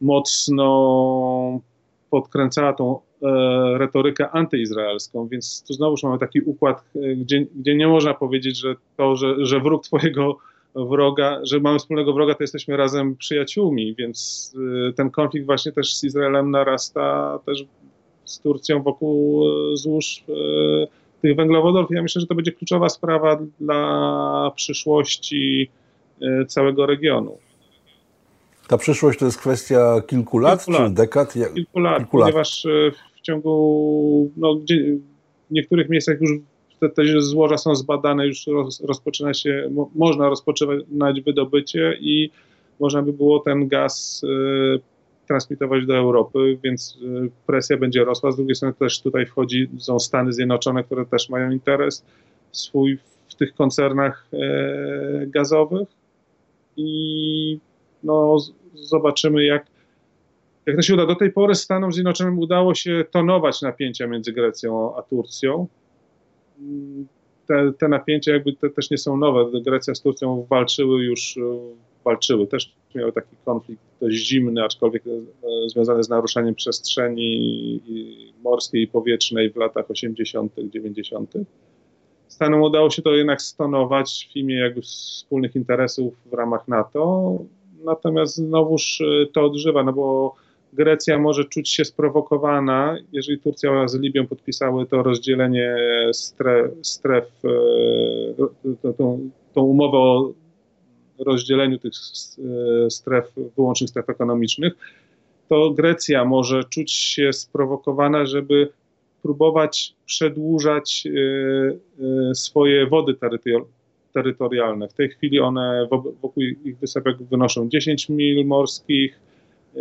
mocno 0.00 1.60
podkręcała 2.10 2.72
tą 2.72 2.98
e, 3.22 3.78
retorykę 3.78 4.30
antyizraelską, 4.30 5.28
więc 5.28 5.64
tu 5.68 5.74
znowuż 5.74 6.02
mamy 6.02 6.18
taki 6.18 6.40
układ, 6.40 6.84
e, 6.96 7.16
gdzie, 7.16 7.46
gdzie 7.54 7.76
nie 7.76 7.88
można 7.88 8.14
powiedzieć, 8.14 8.58
że 8.58 8.74
to, 8.96 9.16
że, 9.16 9.46
że 9.46 9.60
wróg 9.60 9.84
twojego 9.84 10.36
wroga, 10.74 11.40
że 11.42 11.60
mamy 11.60 11.78
wspólnego 11.78 12.12
wroga, 12.12 12.34
to 12.34 12.42
jesteśmy 12.42 12.76
razem 12.76 13.16
przyjaciółmi, 13.16 13.94
więc 13.94 14.52
e, 14.88 14.92
ten 14.92 15.10
konflikt 15.10 15.46
właśnie 15.46 15.72
też 15.72 15.96
z 15.96 16.04
Izraelem 16.04 16.50
narasta 16.50 17.38
też 17.46 17.64
z 18.24 18.40
Turcją 18.40 18.82
wokół 18.82 19.44
e, 19.48 19.76
złóż 19.76 20.24
tych 21.22 21.36
węglowodorów. 21.36 21.90
Ja 21.90 22.02
myślę, 22.02 22.20
że 22.20 22.26
to 22.26 22.34
będzie 22.34 22.52
kluczowa 22.52 22.88
sprawa 22.88 23.38
dla 23.60 24.52
przyszłości 24.56 25.70
e, 26.22 26.46
całego 26.46 26.86
regionu. 26.86 27.38
Ta 28.68 28.78
przyszłość 28.78 29.18
to 29.18 29.24
jest 29.24 29.38
kwestia 29.38 30.02
kilku 30.06 30.38
lat 30.38 30.64
kilku 30.64 30.72
czy 30.78 30.82
lat. 30.82 30.94
dekad? 30.94 31.34
Kilku 31.54 31.78
lat, 31.78 31.98
kilku 31.98 32.18
ponieważ 32.18 32.64
lat. 32.64 32.94
w 33.16 33.20
ciągu, 33.20 34.30
no, 34.36 34.54
gdzie, 34.54 34.96
w 35.50 35.54
niektórych 35.54 35.88
miejscach 35.88 36.20
już 36.20 36.30
te, 36.80 36.88
te 36.88 37.20
złoża 37.20 37.58
są 37.58 37.74
zbadane, 37.74 38.26
już 38.26 38.46
roz, 38.46 38.80
rozpoczyna 38.80 39.34
się, 39.34 39.68
mo, 39.70 39.90
można 39.94 40.28
rozpoczynać 40.28 41.20
wydobycie 41.24 41.98
i 42.00 42.30
można 42.80 43.02
by 43.02 43.12
było 43.12 43.40
ten 43.40 43.68
gaz 43.68 44.22
transmitować 45.32 45.86
do 45.86 45.96
Europy, 45.96 46.58
więc 46.64 46.98
y, 47.02 47.30
presja 47.46 47.76
będzie 47.76 48.04
rosła. 48.04 48.32
Z 48.32 48.36
drugiej 48.36 48.54
strony 48.54 48.74
też 48.74 49.02
tutaj 49.02 49.26
wchodzi, 49.26 49.68
są 49.78 49.98
Stany 49.98 50.32
Zjednoczone, 50.32 50.84
które 50.84 51.06
też 51.06 51.28
mają 51.28 51.50
interes 51.50 52.04
swój 52.52 52.98
w 53.28 53.34
tych 53.34 53.54
koncernach 53.54 54.28
e, 54.32 55.26
gazowych 55.26 55.88
i 56.76 57.58
no, 58.02 58.36
zobaczymy 58.74 59.44
jak, 59.44 59.66
jak 60.66 60.76
to 60.76 60.82
się 60.82 60.94
uda. 60.94 61.06
Do 61.06 61.14
tej 61.14 61.32
pory 61.32 61.54
Stanom 61.54 61.92
Zjednoczonym 61.92 62.38
udało 62.38 62.74
się 62.74 63.04
tonować 63.10 63.62
napięcia 63.62 64.06
między 64.06 64.32
Grecją 64.32 64.96
a 64.96 65.02
Turcją. 65.02 65.66
Te, 67.46 67.72
te 67.78 67.88
napięcia 67.88 68.32
jakby 68.32 68.52
te 68.52 68.70
też 68.70 68.90
nie 68.90 68.98
są 68.98 69.16
nowe. 69.16 69.60
Grecja 69.60 69.94
z 69.94 70.02
Turcją 70.02 70.46
walczyły 70.50 71.04
już 71.04 71.38
walczyły. 72.04 72.46
Też 72.46 72.72
miały 72.94 73.12
taki 73.12 73.36
konflikt 73.44 73.82
dość 74.00 74.16
zimny, 74.16 74.64
aczkolwiek 74.64 75.02
e, 75.06 75.10
związany 75.68 76.02
z 76.02 76.08
naruszaniem 76.08 76.54
przestrzeni 76.54 77.80
morskiej 78.44 78.82
i 78.82 78.88
powietrznej 78.88 79.50
w 79.50 79.56
latach 79.56 79.90
80., 79.90 80.52
90. 80.70 81.32
Stanom 82.28 82.62
udało 82.62 82.90
się 82.90 83.02
to 83.02 83.14
jednak 83.14 83.42
stonować 83.42 84.28
w 84.32 84.36
imię 84.36 84.58
jakby 84.58 84.82
wspólnych 84.82 85.56
interesów 85.56 86.14
w 86.26 86.32
ramach 86.32 86.68
NATO. 86.68 87.38
Natomiast 87.84 88.34
znowuż 88.34 89.00
e, 89.00 89.26
to 89.26 89.44
odżywa, 89.44 89.84
no 89.84 89.92
bo 89.92 90.34
Grecja 90.72 91.18
może 91.18 91.44
czuć 91.44 91.70
się 91.70 91.84
sprowokowana, 91.84 92.96
jeżeli 93.12 93.38
Turcja 93.38 93.88
z 93.88 93.94
Libią 93.94 94.26
podpisały 94.26 94.86
to 94.86 95.02
rozdzielenie 95.02 95.76
stref, 96.12 96.70
stref 96.82 97.24
e, 98.84 98.92
tą, 98.92 99.30
tą 99.54 99.62
umowę 99.62 99.98
o 99.98 100.32
rozdzieleniu 101.26 101.78
tych 101.78 101.92
stref, 102.88 103.32
wyłącznych 103.56 103.90
stref 103.90 104.10
ekonomicznych, 104.10 104.72
to 105.48 105.70
Grecja 105.70 106.24
może 106.24 106.64
czuć 106.64 106.92
się 106.92 107.32
sprowokowana, 107.32 108.26
żeby 108.26 108.68
próbować 109.22 109.94
przedłużać 110.06 111.06
e, 111.06 111.10
e, 112.30 112.34
swoje 112.34 112.86
wody 112.86 113.14
terytorialne. 114.12 114.88
W 114.88 114.94
tej 114.94 115.08
chwili 115.08 115.40
one 115.40 115.88
wokół 116.22 116.42
ich 116.42 116.78
wysepek 116.78 117.22
wynoszą 117.22 117.68
10 117.68 118.08
mil 118.08 118.46
morskich, 118.46 119.20
e, 119.76 119.80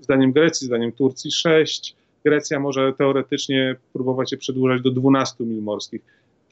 zdaniem 0.00 0.32
Grecji, 0.32 0.66
zdaniem 0.66 0.92
Turcji 0.92 1.32
6. 1.32 1.96
Grecja 2.24 2.60
może 2.60 2.92
teoretycznie 2.92 3.76
próbować 3.92 4.32
je 4.32 4.38
przedłużać 4.38 4.82
do 4.82 4.90
12 4.90 5.44
mil 5.44 5.62
morskich 5.62 6.02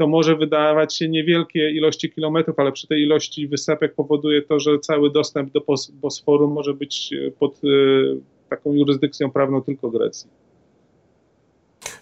to 0.03 0.09
może 0.09 0.37
wydawać 0.37 0.97
się 0.97 1.09
niewielkie 1.09 1.71
ilości 1.71 2.11
kilometrów, 2.11 2.59
ale 2.59 2.73
przy 2.73 2.87
tej 2.87 3.03
ilości 3.03 3.49
wysepek 3.49 3.95
powoduje 3.95 4.43
to, 4.43 4.61
że 4.61 4.79
cały 4.79 5.11
dostęp 5.11 5.53
do 5.53 5.61
Bosforu 5.93 6.49
może 6.49 6.75
być 6.75 7.13
e, 7.13 7.31
pod 7.31 7.55
e, 7.55 7.69
taką 8.49 8.73
jurysdykcją 8.73 9.31
prawną 9.31 9.63
tylko 9.63 9.91
Grecji. 9.91 10.31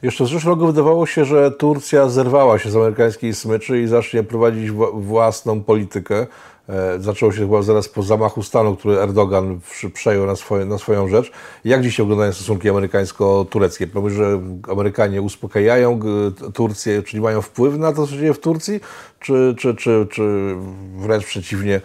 Jeszcze 0.03 0.27
z 0.27 0.45
roku 0.45 0.67
wydawało 0.67 1.07
się, 1.07 1.25
że 1.25 1.51
Turcja 1.51 2.09
zerwała 2.09 2.59
się 2.59 2.71
z 2.71 2.77
amerykańskiej 2.77 3.35
smyczy 3.35 3.81
i 3.81 3.87
zacznie 3.87 4.23
prowadzić 4.23 4.71
własną 4.95 5.63
politykę. 5.63 6.27
E, 6.71 7.01
zaczęło 7.01 7.33
się 7.33 7.39
chyba 7.39 7.63
zaraz 7.63 7.89
po 7.89 8.03
zamachu 8.03 8.43
stanu, 8.43 8.77
który 8.77 8.99
Erdogan 8.99 9.61
przejął 9.95 10.27
na, 10.27 10.37
swoje, 10.37 10.65
na 10.65 10.79
swoją 10.79 11.09
rzecz. 11.09 11.31
Jak 11.65 11.83
dzisiaj 11.83 12.07
wyglądają 12.07 12.33
stosunki 12.33 12.69
amerykańsko-tureckie? 12.69 13.87
Pomyśl, 13.87 14.17
że 14.17 14.41
Amerykanie 14.69 15.23
uspokajają 15.23 16.01
Turcję, 16.55 17.03
czyli 17.03 17.23
mają 17.23 17.43
wpływ 17.43 17.79
na 17.79 17.93
to, 17.93 18.07
co 18.07 18.13
się 18.13 18.19
dzieje 18.19 18.35
w 18.35 18.41
Turcji, 18.41 18.81
czy, 19.21 19.55
czy, 19.59 19.75
czy, 19.75 20.07
czy 20.11 20.55
wręcz 20.97 21.25
przeciwnie, 21.25 21.81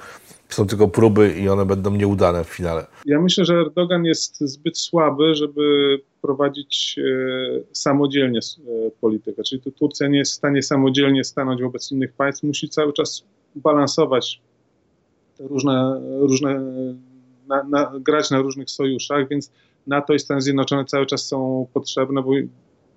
są 0.49 0.67
tylko 0.67 0.87
próby 0.87 1.33
i 1.39 1.49
one 1.49 1.65
będą 1.65 1.91
nieudane 1.91 2.43
w 2.43 2.47
finale? 2.47 2.85
Ja 3.05 3.21
myślę, 3.21 3.45
że 3.45 3.53
Erdogan 3.53 4.05
jest 4.05 4.39
zbyt 4.39 4.77
słaby, 4.77 5.35
żeby 5.35 5.97
prowadzić 6.21 6.95
e, 6.99 7.03
samodzielnie 7.71 8.39
e, 8.39 8.91
politykę. 9.01 9.43
Czyli 9.43 9.61
tu 9.61 9.71
Turcja 9.71 10.07
nie 10.07 10.17
jest 10.17 10.31
w 10.31 10.35
stanie 10.35 10.63
samodzielnie 10.63 11.23
stanąć 11.23 11.61
wobec 11.61 11.91
innych 11.91 12.13
państw, 12.13 12.43
musi 12.43 12.69
cały 12.69 12.93
czas 12.93 13.23
balansować 13.55 14.41
różne, 15.39 16.01
różne 16.19 16.61
na, 17.47 17.63
na, 17.63 17.91
grać 17.99 18.31
na 18.31 18.41
różnych 18.41 18.69
sojuszach, 18.69 19.29
więc 19.29 19.51
NATO 19.87 20.13
i 20.13 20.19
Stany 20.19 20.41
Zjednoczone 20.41 20.85
cały 20.85 21.05
czas 21.05 21.25
są 21.25 21.67
potrzebne, 21.73 22.23
bo, 22.23 22.31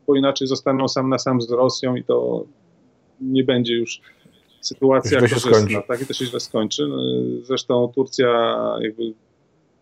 bo 0.07 0.17
inaczej 0.17 0.49
zostaną 0.49 0.89
sam 0.89 1.09
na 1.09 1.19
sam 1.19 1.41
z 1.41 1.51
Rosją 1.51 1.97
i 1.97 2.05
to 2.05 2.45
nie 3.21 3.45
będzie 3.45 3.75
już 3.75 4.01
sytuacja 4.61 5.21
korzystna, 5.21 5.83
tak? 5.83 6.03
I 6.03 6.07
to 6.07 6.13
się 6.13 6.25
źle 6.27 6.41
skończy. 6.41 6.87
No, 6.89 6.97
zresztą 7.43 7.93
Turcja, 7.95 8.57
jakby 8.81 9.13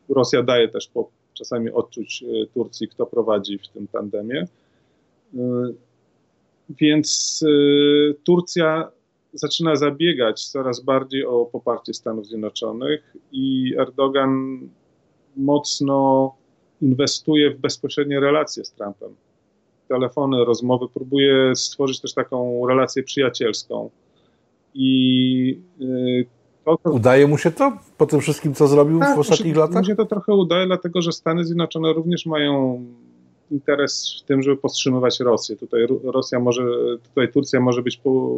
Rosja 0.08 0.42
daje 0.42 0.68
też 0.68 0.88
po, 0.88 1.10
czasami 1.34 1.70
odczuć 1.70 2.22
e, 2.22 2.46
Turcji, 2.46 2.88
kto 2.88 3.06
prowadzi 3.06 3.58
w 3.58 3.68
tym 3.68 3.86
tandemie. 3.88 4.46
E, 5.34 5.72
więc 6.70 7.40
e, 7.46 8.14
Turcja 8.24 8.88
zaczyna 9.38 9.76
zabiegać 9.76 10.46
coraz 10.46 10.80
bardziej 10.80 11.26
o 11.26 11.44
poparcie 11.44 11.94
Stanów 11.94 12.26
Zjednoczonych 12.26 13.16
i 13.32 13.74
Erdogan 13.78 14.60
mocno 15.36 16.34
inwestuje 16.82 17.50
w 17.50 17.58
bezpośrednie 17.58 18.20
relacje 18.20 18.64
z 18.64 18.72
Trumpem. 18.72 19.14
Telefony, 19.88 20.44
rozmowy, 20.44 20.86
próbuje 20.94 21.56
stworzyć 21.56 22.00
też 22.00 22.14
taką 22.14 22.66
relację 22.66 23.02
przyjacielską. 23.02 23.90
I 24.74 25.60
y, 25.80 26.26
to, 26.64 26.76
to... 26.76 26.90
Udaje 26.90 27.26
mu 27.26 27.38
się 27.38 27.50
to 27.50 27.72
po 27.98 28.06
tym 28.06 28.20
wszystkim, 28.20 28.54
co 28.54 28.66
zrobił 28.66 29.00
tak, 29.00 29.16
w 29.16 29.18
ostatnich 29.18 29.54
się, 29.54 29.60
latach? 29.60 29.82
Mu 29.82 29.84
się 29.84 29.96
to 29.96 30.06
trochę 30.06 30.34
udaje, 30.34 30.66
dlatego 30.66 31.02
że 31.02 31.12
Stany 31.12 31.44
Zjednoczone 31.44 31.92
również 31.92 32.26
mają 32.26 32.84
interes 33.50 34.20
w 34.22 34.26
tym, 34.26 34.42
żeby 34.42 34.56
powstrzymywać 34.56 35.20
Rosję. 35.20 35.56
Tutaj 35.56 35.86
Rosja 36.04 36.40
może, 36.40 36.62
tutaj 37.02 37.32
Turcja 37.32 37.60
może 37.60 37.82
być 37.82 37.96
po, 37.96 38.36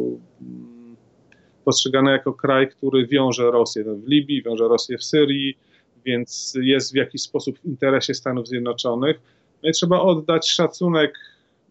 postrzegana 1.69 2.11
jako 2.11 2.33
kraj, 2.33 2.67
który 2.69 3.07
wiąże 3.07 3.51
Rosję 3.51 3.83
w 3.83 4.07
Libii, 4.07 4.43
wiąże 4.43 4.67
Rosję 4.67 4.97
w 4.97 5.03
Syrii, 5.03 5.57
więc 6.05 6.57
jest 6.61 6.91
w 6.91 6.95
jakiś 6.95 7.21
sposób 7.21 7.59
w 7.59 7.65
interesie 7.65 8.13
Stanów 8.13 8.47
Zjednoczonych. 8.47 9.19
No 9.63 9.69
i 9.69 9.71
trzeba 9.71 10.01
oddać 10.01 10.49
szacunek, 10.49 11.13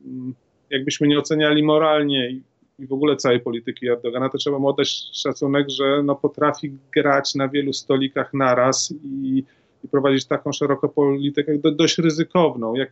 mm, 0.05 0.35
jakbyśmy 0.71 1.09
nie 1.09 1.19
oceniali 1.19 1.63
moralnie 1.63 2.31
i, 2.31 2.43
w 2.87 2.93
ogóle 2.93 3.17
całej 3.17 3.41
polityki 3.41 3.89
Erdogana, 3.89 4.29
to 4.29 4.39
trzeba 4.39 4.59
mu 4.59 4.69
oddać 4.69 4.89
szacunek, 5.13 5.71
że 5.71 6.03
no 6.05 6.15
potrafi 6.15 6.73
grać 6.95 7.35
na 7.35 7.49
wielu 7.49 7.73
stolikach 7.73 8.35
naraz 8.35 8.95
i, 9.05 9.45
i 9.85 9.89
prowadzić 9.89 10.27
taką 10.27 10.53
szeroką 10.53 10.89
politykę 10.89 11.59
do, 11.59 11.71
dość 11.71 11.99
ryzykowną. 11.99 12.75
Jak, 12.75 12.91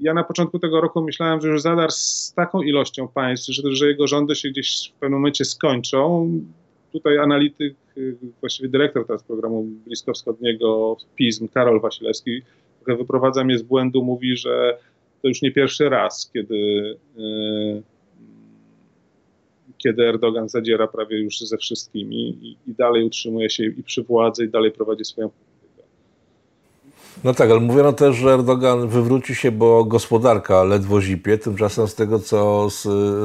ja 0.00 0.14
na 0.14 0.24
początku 0.24 0.58
tego 0.58 0.80
roku 0.80 1.02
myślałem, 1.02 1.40
że 1.40 1.48
już 1.48 1.62
Zadar 1.62 1.92
z 1.92 2.32
taką 2.36 2.62
ilością 2.62 3.08
państw, 3.08 3.48
że, 3.48 3.62
że 3.72 3.88
jego 3.88 4.06
rządy 4.06 4.34
się 4.34 4.48
gdzieś 4.48 4.92
w 4.96 5.00
pewnym 5.00 5.18
momencie 5.18 5.44
skończą. 5.44 6.30
Tutaj 6.92 7.18
analityk 7.18 7.76
właściwie 8.40 8.68
dyrektor 8.68 9.06
teraz 9.06 9.22
programu 9.22 9.62
bliskowschodniego 9.62 10.96
PISM, 11.16 11.48
Karol 11.48 11.80
Wasilewski, 11.80 12.42
trochę 12.84 12.98
wyprowadza 12.98 13.44
mnie 13.44 13.58
z 13.58 13.62
błędu, 13.62 14.04
mówi, 14.04 14.36
że 14.36 14.78
to 15.22 15.28
już 15.28 15.42
nie 15.42 15.52
pierwszy 15.52 15.88
raz, 15.88 16.30
kiedy, 16.32 16.96
kiedy 19.78 20.08
Erdogan 20.08 20.48
zadziera 20.48 20.86
prawie 20.86 21.18
już 21.18 21.38
ze 21.40 21.58
wszystkimi 21.58 22.28
i, 22.28 22.56
i 22.70 22.74
dalej 22.74 23.04
utrzymuje 23.04 23.50
się 23.50 23.64
i 23.64 23.82
przy 23.82 24.02
władzy, 24.02 24.44
i 24.44 24.48
dalej 24.48 24.72
prowadzi 24.72 25.04
swoją 25.04 25.30
no 27.24 27.34
tak, 27.34 27.50
ale 27.50 27.60
mówiono 27.60 27.92
też, 27.92 28.16
że 28.16 28.34
Erdogan 28.34 28.88
wywróci 28.88 29.34
się, 29.34 29.52
bo 29.52 29.84
gospodarka 29.84 30.64
ledwo 30.64 31.00
zipie. 31.00 31.38
Tymczasem 31.38 31.88
z 31.88 31.94
tego, 31.94 32.18
co 32.18 32.68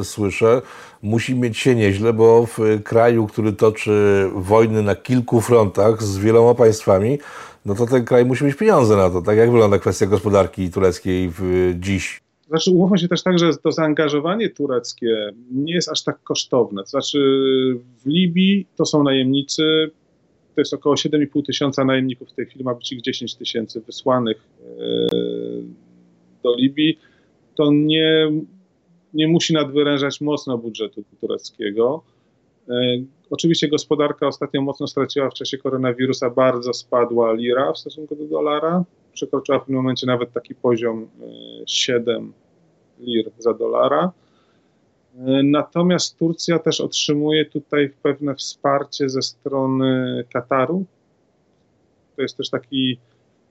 słyszę, 0.03 0.61
musi 1.03 1.35
mieć 1.35 1.57
się 1.57 1.75
nieźle, 1.75 2.13
bo 2.13 2.45
w 2.45 2.59
kraju, 2.83 3.27
który 3.27 3.53
toczy 3.53 4.25
wojny 4.35 4.83
na 4.83 4.95
kilku 4.95 5.41
frontach 5.41 6.03
z 6.03 6.17
wieloma 6.17 6.55
państwami, 6.55 7.19
no 7.65 7.75
to 7.75 7.85
ten 7.85 8.05
kraj 8.05 8.25
musi 8.25 8.45
mieć 8.45 8.55
pieniądze 8.55 8.95
na 8.95 9.09
to. 9.09 9.21
Tak 9.21 9.37
jak 9.37 9.51
wygląda 9.51 9.79
kwestia 9.79 10.05
gospodarki 10.05 10.71
tureckiej 10.71 11.29
w, 11.29 11.73
dziś? 11.79 12.21
Znaczy, 12.47 12.71
umówmy 12.71 12.97
się 12.97 13.07
też 13.07 13.23
tak, 13.23 13.39
że 13.39 13.57
to 13.57 13.71
zaangażowanie 13.71 14.49
tureckie 14.49 15.31
nie 15.51 15.73
jest 15.73 15.89
aż 15.89 16.03
tak 16.03 16.23
kosztowne. 16.23 16.83
Znaczy, 16.85 17.19
w 18.03 18.05
Libii 18.05 18.67
to 18.75 18.85
są 18.85 19.03
najemnicy, 19.03 19.91
to 20.55 20.61
jest 20.61 20.73
około 20.73 20.95
7,5 20.95 21.45
tysiąca 21.45 21.85
najemników, 21.85 22.29
w 22.29 22.33
tej 22.33 22.45
chwili 22.45 22.65
ma 22.65 22.73
być 22.73 22.91
ich 22.91 23.01
10 23.01 23.35
tysięcy 23.35 23.81
wysłanych 23.81 24.37
e, 24.37 25.07
do 26.43 26.55
Libii, 26.55 26.99
to 27.55 27.71
nie, 27.71 28.31
nie 29.13 29.27
musi 29.27 29.53
nadwyrężać 29.53 30.21
mocno 30.21 30.57
budżetu 30.57 31.03
tureckiego. 31.21 32.03
E, 32.69 32.73
oczywiście 33.29 33.67
gospodarka 33.67 34.27
ostatnio 34.27 34.61
mocno 34.61 34.87
straciła 34.87 35.29
w 35.29 35.33
czasie 35.33 35.57
koronawirusa, 35.57 36.29
bardzo 36.29 36.73
spadła 36.73 37.33
lira 37.33 37.73
w 37.73 37.77
stosunku 37.77 38.15
do 38.15 38.25
dolara, 38.25 38.83
przekroczyła 39.13 39.59
w 39.59 39.65
tym 39.65 39.75
momencie 39.75 40.07
nawet 40.07 40.33
taki 40.33 40.55
poziom 40.55 41.07
7 41.67 42.33
e, 42.99 43.03
lir 43.03 43.31
za 43.37 43.53
dolara. 43.53 44.11
Natomiast 45.43 46.17
Turcja 46.17 46.59
też 46.59 46.81
otrzymuje 46.81 47.45
tutaj 47.45 47.93
pewne 48.03 48.35
wsparcie 48.35 49.09
ze 49.09 49.21
strony 49.21 50.23
Kataru. 50.33 50.85
To 52.15 52.21
jest 52.21 52.37
też 52.37 52.49
taki 52.49 52.97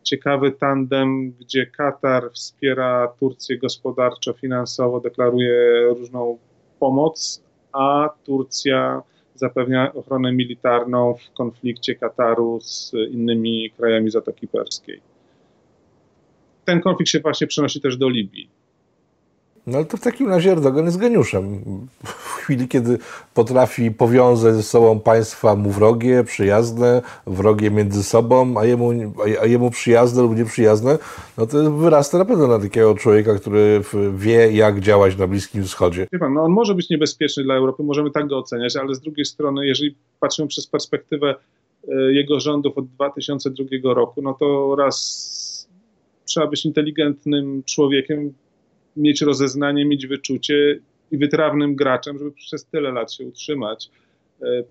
ciekawy 0.03 0.53
tandem, 0.53 1.33
gdzie 1.40 1.66
Katar 1.66 2.31
wspiera 2.33 3.09
Turcję 3.20 3.59
gospodarczo, 3.59 4.33
finansowo, 4.33 5.00
deklaruje 5.00 5.87
różną 5.98 6.38
pomoc, 6.79 7.42
a 7.72 8.11
Turcja 8.24 9.03
zapewnia 9.35 9.92
ochronę 9.92 10.33
militarną 10.33 11.14
w 11.14 11.33
konflikcie 11.33 11.94
Kataru 11.94 12.61
z 12.61 12.92
innymi 13.11 13.70
krajami 13.70 14.11
Zatoki 14.11 14.48
Perskiej. 14.48 15.00
Ten 16.64 16.81
konflikt 16.81 17.11
się 17.11 17.20
właśnie 17.20 17.46
przenosi 17.46 17.81
też 17.81 17.96
do 17.96 18.09
Libii. 18.09 18.48
No 19.66 19.77
ale 19.79 19.87
to 19.87 19.96
w 19.96 20.00
takim 20.00 20.29
razie 20.29 20.53
Erdogan 20.53 20.85
jest 20.85 20.96
geniuszem. 20.96 21.61
W 22.05 22.18
chwili, 22.18 22.68
kiedy 22.68 22.98
potrafi 23.35 23.90
powiązać 23.90 24.55
ze 24.55 24.62
sobą 24.62 25.00
państwa 25.00 25.57
mu 25.57 25.70
wrogie, 25.70 26.24
przyjazne, 26.24 27.03
wrogie 27.27 27.70
między 27.70 28.03
sobą, 28.03 28.55
a 28.59 28.64
jemu, 28.64 28.90
a 29.42 29.46
jemu 29.46 29.70
przyjazne 29.70 30.22
lub 30.22 30.37
nieprzyjazne, 30.37 30.98
no 31.38 31.46
to 31.46 31.70
wyrasta 31.70 32.18
na 32.18 32.24
pewno 32.24 32.46
na 32.46 32.59
takiego 32.59 32.94
człowieka, 32.94 33.35
który 33.35 33.83
wie, 34.16 34.53
jak 34.53 34.81
działać 34.81 35.16
na 35.16 35.27
Bliskim 35.27 35.64
Wschodzie. 35.64 36.07
Pan, 36.20 36.35
no 36.35 36.42
on 36.42 36.53
może 36.53 36.74
być 36.74 36.90
niebezpieczny 36.90 37.44
dla 37.44 37.55
Europy, 37.55 37.83
możemy 37.83 38.11
tak 38.11 38.29
go 38.29 38.38
oceniać, 38.38 38.77
ale 38.77 38.94
z 38.94 39.00
drugiej 39.00 39.24
strony, 39.24 39.66
jeżeli 39.66 39.96
patrzymy 40.20 40.48
przez 40.48 40.66
perspektywę 40.66 41.35
e, 41.88 41.94
jego 42.12 42.40
rządów 42.40 42.79
od 42.79 42.87
2002 42.87 43.94
roku, 43.94 44.22
no 44.22 44.35
to 44.35 44.77
raz 44.77 45.35
trzeba 46.24 46.46
być 46.46 46.64
inteligentnym 46.64 47.62
człowiekiem, 47.66 48.35
mieć 48.96 49.22
rozeznanie, 49.22 49.85
mieć 49.85 50.07
wyczucie 50.07 50.78
i 51.11 51.18
wytrawnym 51.18 51.76
graczem, 51.76 52.18
żeby 52.18 52.33
przez 52.33 52.64
tyle 52.64 52.92
lat 52.92 53.12
się 53.12 53.24
utrzymać, 53.24 53.90
e, 54.42 54.64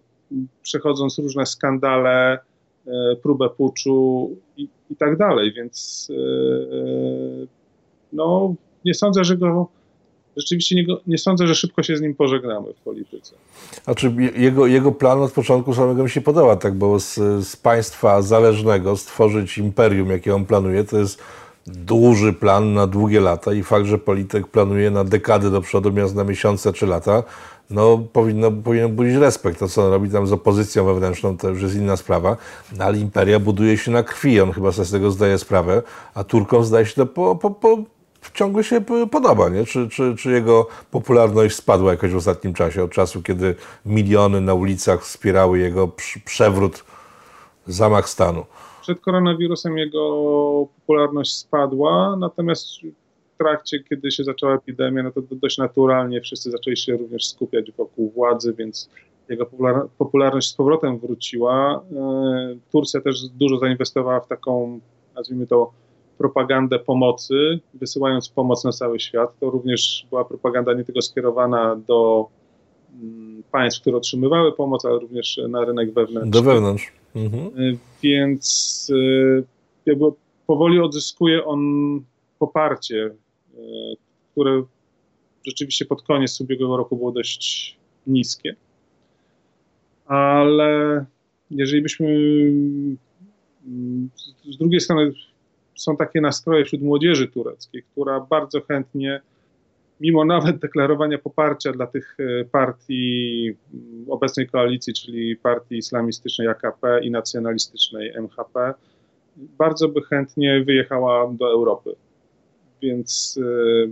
przechodząc 0.61 1.19
różne 1.19 1.45
skandale, 1.45 2.39
e, 2.87 3.15
próbę 3.23 3.49
puczu 3.49 4.29
i, 4.57 4.67
i 4.89 4.95
tak 4.95 5.17
dalej, 5.17 5.53
więc 5.53 6.07
e, 6.11 7.47
no, 8.13 8.55
nie 8.85 8.93
sądzę, 8.93 9.23
że 9.23 9.37
go 9.37 9.67
rzeczywiście 10.37 10.75
nie, 10.75 10.85
nie, 11.07 11.17
sądzę, 11.17 11.47
że 11.47 11.55
szybko 11.55 11.83
się 11.83 11.97
z 11.97 12.01
nim 12.01 12.15
pożegnamy 12.15 12.73
w 12.73 12.77
polityce. 12.77 13.35
Znaczy 13.83 14.15
jego, 14.35 14.67
jego 14.67 14.91
plan 14.91 15.21
od 15.21 15.31
początku 15.31 15.73
samego 15.73 16.03
mi 16.03 16.09
się 16.09 16.21
podoba, 16.21 16.55
tak, 16.55 16.73
bo 16.73 16.99
z, 16.99 17.15
z 17.47 17.55
państwa 17.55 18.21
zależnego 18.21 18.97
stworzyć 18.97 19.57
imperium, 19.57 20.09
jakie 20.09 20.35
on 20.35 20.45
planuje, 20.45 20.83
to 20.83 20.97
jest 20.97 21.21
duży 21.67 22.33
plan 22.33 22.73
na 22.73 22.87
długie 22.87 23.19
lata 23.19 23.53
i 23.53 23.63
fakt, 23.63 23.85
że 23.85 23.97
polityk 23.97 24.47
planuje 24.47 24.91
na 24.91 25.03
dekady 25.03 25.51
do 25.51 25.61
przodu, 25.61 25.89
zamiast 25.89 26.15
na 26.15 26.23
miesiące 26.23 26.73
czy 26.73 26.87
lata, 26.87 27.23
no 27.69 27.97
powinno, 28.13 28.51
powinien 28.51 28.95
budzić 28.95 29.15
respekt. 29.15 29.59
To, 29.59 29.67
co 29.67 29.85
on 29.85 29.91
robi 29.91 30.09
tam 30.09 30.27
z 30.27 30.33
opozycją 30.33 30.85
wewnętrzną, 30.85 31.37
to 31.37 31.49
już 31.49 31.61
jest 31.61 31.75
inna 31.75 31.97
sprawa, 31.97 32.37
no, 32.77 32.85
ale 32.85 32.97
imperia 32.97 33.39
buduje 33.39 33.77
się 33.77 33.91
na 33.91 34.03
krwi, 34.03 34.41
on 34.41 34.51
chyba 34.51 34.71
sobie 34.71 34.85
z 34.85 34.91
tego 34.91 35.11
zdaje 35.11 35.37
sprawę, 35.37 35.81
a 36.13 36.23
Turkom 36.23 36.63
zdaje 36.63 36.85
się 36.85 36.95
to 36.95 37.05
po, 37.05 37.35
po, 37.35 37.51
po 37.51 37.77
ciągle 38.33 38.63
się 38.63 38.81
podoba, 39.11 39.49
nie? 39.49 39.65
Czy, 39.65 39.89
czy, 39.89 40.15
czy 40.15 40.31
jego 40.31 40.67
popularność 40.91 41.55
spadła 41.55 41.91
jakoś 41.91 42.11
w 42.11 42.15
ostatnim 42.15 42.53
czasie, 42.53 42.83
od 42.83 42.91
czasu, 42.91 43.21
kiedy 43.21 43.55
miliony 43.85 44.41
na 44.41 44.53
ulicach 44.53 45.01
wspierały 45.01 45.59
jego 45.59 45.89
przewrót, 46.25 46.83
zamach 47.67 48.09
stanu? 48.09 48.45
Przed 48.83 48.99
koronawirusem 48.99 49.77
jego 49.77 50.67
popularność 50.75 51.37
spadła, 51.37 52.15
natomiast 52.19 52.67
w 53.33 53.37
trakcie, 53.37 53.83
kiedy 53.89 54.11
się 54.11 54.23
zaczęła 54.23 54.55
epidemia, 54.55 55.03
no 55.03 55.11
to 55.11 55.21
dość 55.31 55.57
naturalnie 55.57 56.21
wszyscy 56.21 56.51
zaczęli 56.51 56.77
się 56.77 56.97
również 56.97 57.27
skupiać 57.27 57.71
wokół 57.71 58.11
władzy, 58.11 58.53
więc 58.57 58.89
jego 59.29 59.45
popularność 59.97 60.49
z 60.49 60.53
powrotem 60.53 60.99
wróciła. 60.99 61.83
E, 61.95 62.55
Turcja 62.71 63.01
też 63.01 63.27
dużo 63.27 63.57
zainwestowała 63.57 64.19
w 64.19 64.27
taką, 64.27 64.79
nazwijmy 65.15 65.47
to, 65.47 65.71
propagandę 66.17 66.79
pomocy, 66.79 67.59
wysyłając 67.73 68.29
pomoc 68.29 68.63
na 68.63 68.71
cały 68.71 68.99
świat. 68.99 69.39
To 69.39 69.49
również 69.49 70.07
była 70.09 70.25
propaganda 70.25 70.73
nie 70.73 70.83
tylko 70.83 71.01
skierowana 71.01 71.75
do 71.75 72.27
mm, 73.01 73.43
państw, 73.51 73.81
które 73.81 73.97
otrzymywały 73.97 74.51
pomoc, 74.51 74.85
ale 74.85 74.99
również 74.99 75.39
na 75.49 75.65
rynek 75.65 75.93
wewnętrzny. 75.93 76.31
Do 76.31 76.41
wewnątrz. 76.41 77.02
Mhm. 77.15 77.59
Y, 77.59 77.77
więc 78.03 78.87
y, 78.89 79.43
jakby 79.85 80.05
powoli 80.47 80.79
odzyskuje 80.79 81.45
on 81.45 81.59
poparcie, 82.39 83.05
y, 83.05 83.11
które 84.31 84.63
rzeczywiście 85.47 85.85
pod 85.85 86.01
koniec 86.01 86.41
ubiegłego 86.41 86.77
roku 86.77 86.97
było 86.97 87.11
dość 87.11 87.77
niskie. 88.07 88.55
Ale 90.05 91.05
jeżeli 91.51 91.81
byśmy 91.81 92.07
z 94.43 94.57
drugiej 94.57 94.81
strony 94.81 95.11
są 95.75 95.97
takie 95.97 96.21
nastroje 96.21 96.65
wśród 96.65 96.81
młodzieży 96.81 97.27
tureckiej, 97.27 97.83
która 97.91 98.19
bardzo 98.19 98.61
chętnie 98.61 99.21
mimo 100.03 100.25
nawet 100.25 100.59
deklarowania 100.59 101.17
poparcia 101.17 101.71
dla 101.71 101.87
tych 101.87 102.17
e, 102.19 102.45
partii 102.45 103.51
mm, 103.73 104.05
obecnej 104.09 104.47
koalicji, 104.47 104.93
czyli 104.93 105.35
partii 105.35 105.77
islamistycznej 105.77 106.47
AKP 106.47 106.99
i 107.03 107.11
nacjonalistycznej 107.11 108.13
MHP, 108.15 108.73
bardzo 109.35 109.87
by 109.87 110.01
chętnie 110.01 110.63
wyjechała 110.63 111.33
do 111.33 111.51
Europy. 111.51 111.95
Więc 112.81 113.39
e, 113.41 113.87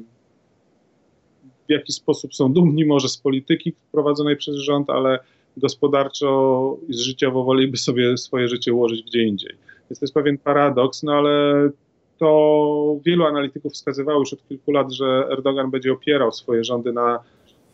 w 1.68 1.70
jaki 1.70 1.94
sposób 1.94 2.36
są 2.36 2.54
dumni 2.54 2.86
może 2.86 3.10
z 3.10 3.18
polityki 3.18 3.74
prowadzonej 3.92 4.38
przez 4.38 4.56
rząd, 4.56 4.90
ale 4.90 5.20
gospodarczo 5.58 6.78
i 6.88 6.94
życiowo 6.94 7.44
woliby 7.44 7.78
sobie 7.78 8.18
swoje 8.18 8.48
życie 8.48 8.74
ułożyć 8.74 9.04
gdzie 9.04 9.24
indziej. 9.24 9.56
Więc 9.90 10.00
to 10.00 10.06
jest 10.06 10.14
pewien 10.14 10.38
paradoks, 10.38 11.04
no 11.04 11.14
ale 11.14 11.70
to 12.22 12.98
wielu 13.06 13.26
analityków 13.26 13.74
wskazywało 13.74 14.20
już 14.20 14.34
od 14.34 14.48
kilku 14.48 14.72
lat, 14.72 14.92
że 14.92 15.28
Erdogan 15.32 15.72
będzie 15.72 15.94
opierał 15.94 16.32
swoje 16.32 16.64
rządy 16.64 16.94
na 16.94 17.20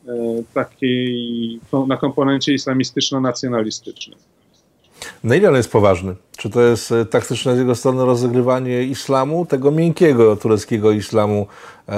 e, 0.07 0.13
takiej, 0.53 1.59
na 1.87 1.97
komponencie 1.97 2.53
islamistyczno-nacjonalistycznym. 2.53 4.15
Na 5.23 5.35
ile 5.35 5.49
on 5.49 5.55
jest 5.55 5.71
poważny? 5.71 6.15
Czy 6.37 6.49
to 6.49 6.61
jest 6.61 6.91
e, 6.91 7.05
taktyczne 7.05 7.55
z 7.55 7.59
jego 7.59 7.75
strony 7.75 8.05
rozegrywanie 8.05 8.83
islamu, 8.83 9.45
tego 9.45 9.71
miękkiego 9.71 10.35
tureckiego 10.35 10.91
islamu 10.91 11.47
e, 11.87 11.93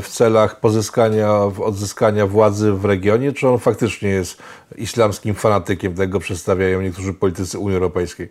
w 0.00 0.08
celach 0.08 0.60
pozyskania, 0.60 1.40
odzyskania 1.42 2.26
władzy 2.26 2.72
w 2.72 2.84
regionie, 2.84 3.32
czy 3.32 3.48
on 3.48 3.58
faktycznie 3.58 4.08
jest 4.08 4.42
islamskim 4.76 5.34
fanatykiem, 5.34 5.94
tego 5.94 6.20
przedstawiają 6.20 6.82
niektórzy 6.82 7.14
politycy 7.14 7.58
Unii 7.58 7.76
Europejskiej? 7.76 8.28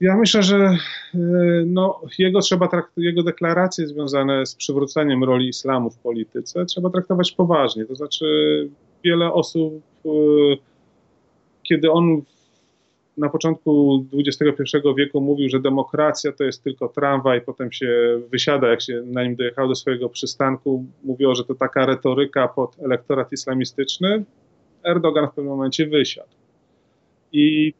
Ja 0.00 0.16
myślę, 0.16 0.42
że 0.42 0.56
e, 0.56 0.78
no, 1.66 2.00
jego, 2.18 2.40
trzeba 2.40 2.68
jego 2.96 3.22
deklaracje 3.22 3.86
związane 3.86 4.46
z 4.46 4.54
przywróceniem 4.54 5.24
roli 5.24 5.48
islamu 5.48 5.90
w 5.90 5.98
polityce 5.98 6.66
trzeba 6.66 6.90
traktować 6.90 7.32
poważnie. 7.32 7.84
To 7.84 7.94
znaczy, 7.94 8.26
wiele 9.04 9.32
osób, 9.32 9.82
e, 10.06 10.08
kiedy 11.62 11.92
on 11.92 12.22
na 13.16 13.28
początku 13.28 14.04
XXI 14.12 14.76
wieku 14.96 15.20
mówił, 15.20 15.48
że 15.48 15.60
demokracja 15.60 16.32
to 16.32 16.44
jest 16.44 16.64
tylko 16.64 16.88
tramwaj, 16.88 17.40
potem 17.40 17.72
się 17.72 18.20
wysiada, 18.30 18.68
jak 18.68 18.82
się 18.82 19.02
na 19.06 19.24
nim 19.24 19.36
dojechał 19.36 19.68
do 19.68 19.74
swojego 19.74 20.08
przystanku. 20.08 20.84
Mówiło, 21.04 21.34
że 21.34 21.44
to 21.44 21.54
taka 21.54 21.86
retoryka 21.86 22.48
pod 22.48 22.76
elektorat 22.80 23.32
islamistyczny. 23.32 24.24
Erdogan 24.84 25.26
w 25.26 25.34
pewnym 25.34 25.54
momencie 25.54 25.86
wysiadł. 25.86 26.28
I 27.32 27.74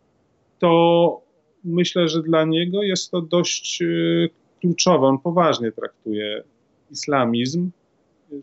to 0.58 1.25
myślę, 1.66 2.08
że 2.08 2.22
dla 2.22 2.44
niego 2.44 2.82
jest 2.82 3.10
to 3.10 3.20
dość 3.20 3.82
y, 3.82 4.28
kluczowe. 4.60 5.06
On 5.06 5.18
poważnie 5.18 5.72
traktuje 5.72 6.42
islamizm, 6.90 7.70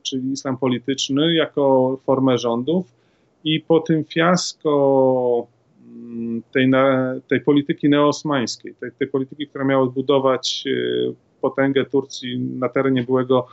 czyli 0.02 0.32
islam 0.32 0.58
polityczny, 0.58 1.34
jako 1.34 1.98
formę 2.06 2.38
rządów. 2.38 2.86
I 3.44 3.60
po 3.60 3.80
tym 3.80 4.06
fiasko 4.06 5.48
mm, 5.86 6.44
tej, 6.52 6.72
tej 7.28 7.42
polityki 7.42 7.90
neosmańskiej, 7.90 8.76
tej, 8.80 8.92
tej 8.92 9.08
polityki, 9.08 9.48
która 9.48 9.66
miała 9.66 9.84
odbudować 9.84 10.64
y, 10.68 11.14
potęgę 11.44 11.86
Turcji 11.86 12.40
na 12.40 12.70
terenie 12.70 13.04
byłego 13.04 13.48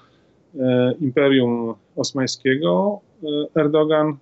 e, 0.60 0.94
Imperium 1.00 1.74
Osmańskiego, 1.96 3.00
e, 3.22 3.60
Erdogan 3.60 4.08
e, 4.08 4.16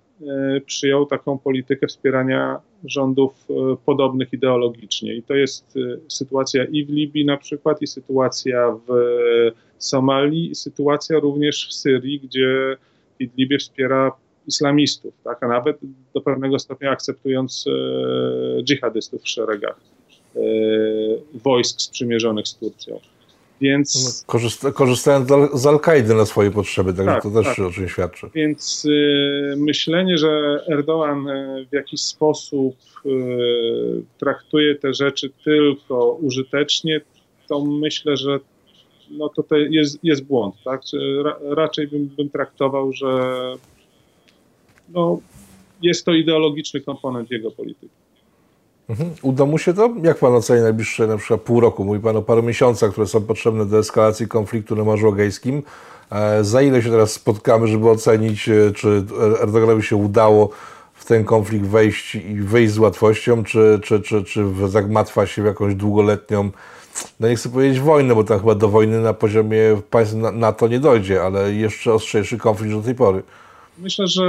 przyjął 0.65 1.05
taką 1.05 1.37
politykę 1.37 1.87
wspierania 1.87 2.59
rządów 2.83 3.47
podobnych 3.85 4.33
ideologicznie. 4.33 5.15
I 5.15 5.23
to 5.23 5.35
jest 5.35 5.75
sytuacja 6.07 6.65
i 6.65 6.85
w 6.85 6.89
Libii 6.89 7.25
na 7.25 7.37
przykład, 7.37 7.81
i 7.81 7.87
sytuacja 7.87 8.77
w 8.87 8.91
Somalii, 9.77 10.51
i 10.51 10.55
sytuacja 10.55 11.19
również 11.19 11.67
w 11.67 11.73
Syrii, 11.73 12.19
gdzie 12.19 12.77
Idlibie 13.19 13.57
wspiera 13.57 14.11
islamistów, 14.47 15.13
tak, 15.23 15.43
a 15.43 15.47
nawet 15.47 15.77
do 16.13 16.21
pewnego 16.21 16.59
stopnia 16.59 16.91
akceptując 16.91 17.65
e, 17.67 18.63
dżihadystów 18.63 19.21
w 19.21 19.29
szeregach 19.29 19.79
e, 20.35 20.39
wojsk 21.33 21.81
sprzymierzonych 21.81 22.47
z 22.47 22.55
Turcją. 22.55 22.99
Więc... 23.61 24.23
No, 24.27 24.31
korzysta, 24.31 24.71
korzystając 24.71 25.29
z 25.53 25.65
Al-Kaidy 25.65 26.13
na 26.13 26.25
swoje 26.25 26.51
potrzeby, 26.51 26.93
także 26.93 27.13
tak, 27.13 27.23
to 27.23 27.31
też 27.31 27.45
tak. 27.45 27.59
o 27.59 27.71
czym 27.71 27.89
świadczy. 27.89 28.29
Więc 28.35 28.85
y, 28.85 29.53
myślenie, 29.57 30.17
że 30.17 30.63
Erdoğan 30.69 31.29
y, 31.29 31.65
w 31.65 31.73
jakiś 31.73 32.01
sposób 32.01 32.75
y, 33.05 33.09
traktuje 34.19 34.75
te 34.75 34.93
rzeczy 34.93 35.29
tylko 35.43 36.17
użytecznie, 36.21 37.01
to 37.47 37.65
myślę, 37.65 38.17
że 38.17 38.39
no 39.11 39.29
to, 39.29 39.43
to 39.43 39.57
jest, 39.57 39.99
jest 40.03 40.23
błąd. 40.23 40.55
Tak? 40.65 40.81
Ra, 41.23 41.39
raczej 41.41 41.87
bym, 41.87 42.07
bym 42.07 42.29
traktował, 42.29 42.93
że 42.93 43.07
no, 44.89 45.19
jest 45.81 46.05
to 46.05 46.13
ideologiczny 46.13 46.81
komponent 46.81 47.31
jego 47.31 47.51
polityki. 47.51 47.95
Mhm. 48.89 49.09
Uda 49.21 49.45
mu 49.45 49.57
się 49.57 49.73
to? 49.73 49.93
Jak 50.03 50.19
pan 50.19 50.33
oceni 50.33 50.61
najbliższe 50.61 51.07
na 51.07 51.17
przykład 51.17 51.41
pół 51.41 51.59
roku? 51.59 51.85
Mówi 51.85 51.99
pan 51.99 52.17
o 52.17 52.21
paru 52.21 52.43
miesiącach, 52.43 52.91
które 52.91 53.07
są 53.07 53.21
potrzebne 53.21 53.65
do 53.65 53.79
eskalacji 53.79 54.27
konfliktu 54.27 54.75
na 54.75 54.83
Morzu 54.83 55.07
Egejskim. 55.07 55.63
E, 56.11 56.43
za 56.43 56.61
ile 56.61 56.81
się 56.81 56.89
teraz 56.89 57.11
spotkamy, 57.11 57.67
żeby 57.67 57.89
ocenić, 57.89 58.49
e, 58.49 58.71
czy 58.71 59.03
Erdoganowi 59.41 59.83
się 59.83 59.95
udało 59.95 60.49
w 60.93 61.05
ten 61.05 61.23
konflikt 61.23 61.65
wejść 61.65 62.15
i 62.15 62.35
wyjść 62.35 62.73
z 62.73 62.77
łatwością, 62.77 63.43
czy, 63.43 63.79
czy, 63.83 64.01
czy, 64.01 64.23
czy 64.23 64.45
zagmatwa 64.67 65.25
się 65.25 65.41
w 65.41 65.45
jakąś 65.45 65.75
długoletnią, 65.75 66.51
no 67.19 67.27
nie 67.27 67.35
chcę 67.35 67.49
powiedzieć 67.49 67.79
wojnę, 67.79 68.15
bo 68.15 68.23
tam 68.23 68.39
chyba 68.39 68.55
do 68.55 68.69
wojny 68.69 69.01
na 69.01 69.13
poziomie 69.13 69.81
państw 69.89 70.15
NATO 70.33 70.67
nie 70.67 70.79
dojdzie, 70.79 71.23
ale 71.23 71.53
jeszcze 71.53 71.93
ostrzejszy 71.93 72.37
konflikt 72.37 72.75
do 72.75 72.81
tej 72.81 72.95
pory. 72.95 73.23
Myślę, 73.77 74.07
że 74.07 74.23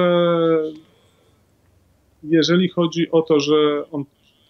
jeżeli 2.22 2.68
chodzi 2.68 3.10
o 3.10 3.22
to, 3.22 3.40
że 3.40 3.54
on 3.92 4.04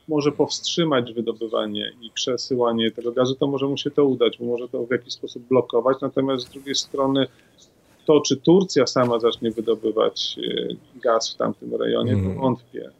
może 0.08 0.32
powstrzymać 0.32 1.12
wydobywanie 1.12 1.92
i 2.02 2.10
przesyłanie 2.10 2.90
tego 2.90 3.12
gazu, 3.12 3.34
to 3.34 3.46
może 3.46 3.66
mu 3.66 3.76
się 3.76 3.90
to 3.90 4.04
udać, 4.04 4.38
bo 4.38 4.44
może 4.44 4.68
to 4.68 4.86
w 4.86 4.90
jakiś 4.90 5.12
sposób 5.14 5.42
blokować. 5.42 5.96
Natomiast 6.00 6.46
z 6.46 6.50
drugiej 6.50 6.74
strony 6.74 7.26
to, 8.06 8.20
czy 8.20 8.36
Turcja 8.36 8.86
sama 8.86 9.18
zacznie 9.18 9.50
wydobywać 9.50 10.36
e, 10.38 10.74
gaz 11.02 11.34
w 11.34 11.36
tamtym 11.36 11.74
rejonie, 11.74 12.12
to 12.12 12.18
mhm. 12.18 12.38
wątpię. 12.38 12.90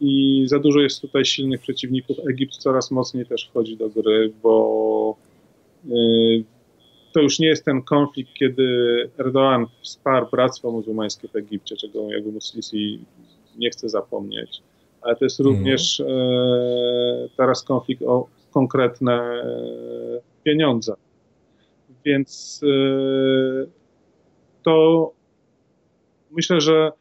I 0.00 0.44
za 0.46 0.58
dużo 0.58 0.80
jest 0.80 1.00
tutaj 1.00 1.24
silnych 1.24 1.60
przeciwników. 1.60 2.16
Egipt 2.30 2.56
coraz 2.56 2.90
mocniej 2.90 3.26
też 3.26 3.48
wchodzi 3.48 3.76
do 3.76 3.88
gry, 3.88 4.32
bo 4.42 5.16
e, 5.86 5.94
to 7.12 7.20
już 7.20 7.38
nie 7.38 7.46
jest 7.46 7.64
ten 7.64 7.82
konflikt, 7.82 8.34
kiedy 8.34 8.64
Erdoğan 9.18 9.66
wsparł 9.82 10.26
Bractwo 10.30 10.70
Muzułmańskie 10.70 11.28
w 11.28 11.36
Egipcie, 11.36 11.76
czego 11.76 12.10
jakby 12.10 12.32
Muslisi 12.32 12.98
nie 13.58 13.70
chce 13.70 13.88
zapomnieć, 13.88 14.62
ale 15.04 15.16
to 15.16 15.24
jest 15.24 15.40
mhm. 15.40 15.56
również 15.56 16.00
e, 16.00 16.06
teraz 17.36 17.62
konflikt 17.62 18.02
o 18.02 18.26
konkretne 18.50 19.12
e, 19.12 19.44
pieniądze. 20.44 20.94
Więc 22.04 22.60
e, 22.62 23.66
to 24.62 25.12
myślę, 26.30 26.60
że 26.60 26.92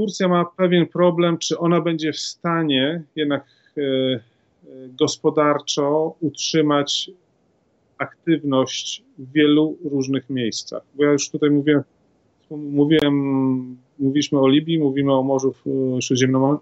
Turcja 0.00 0.28
ma 0.28 0.44
pewien 0.44 0.86
problem, 0.86 1.38
czy 1.38 1.58
ona 1.58 1.80
będzie 1.80 2.12
w 2.12 2.18
stanie 2.18 3.02
jednak 3.16 3.44
e, 3.76 3.80
e, 3.82 4.20
gospodarczo 4.88 6.14
utrzymać 6.20 7.10
aktywność 7.98 9.02
w 9.18 9.32
wielu 9.32 9.76
różnych 9.84 10.30
miejscach. 10.30 10.82
Bo 10.94 11.04
ja 11.04 11.12
już 11.12 11.30
tutaj 11.30 11.50
mówiłem, 11.50 11.82
mówiłem 12.50 13.76
mówiliśmy 14.00 14.40
o 14.40 14.48
Libii, 14.48 14.78
mówimy 14.78 15.14
o 15.14 15.22
Morzu, 15.22 15.54
Śródziemnomor 16.00 16.58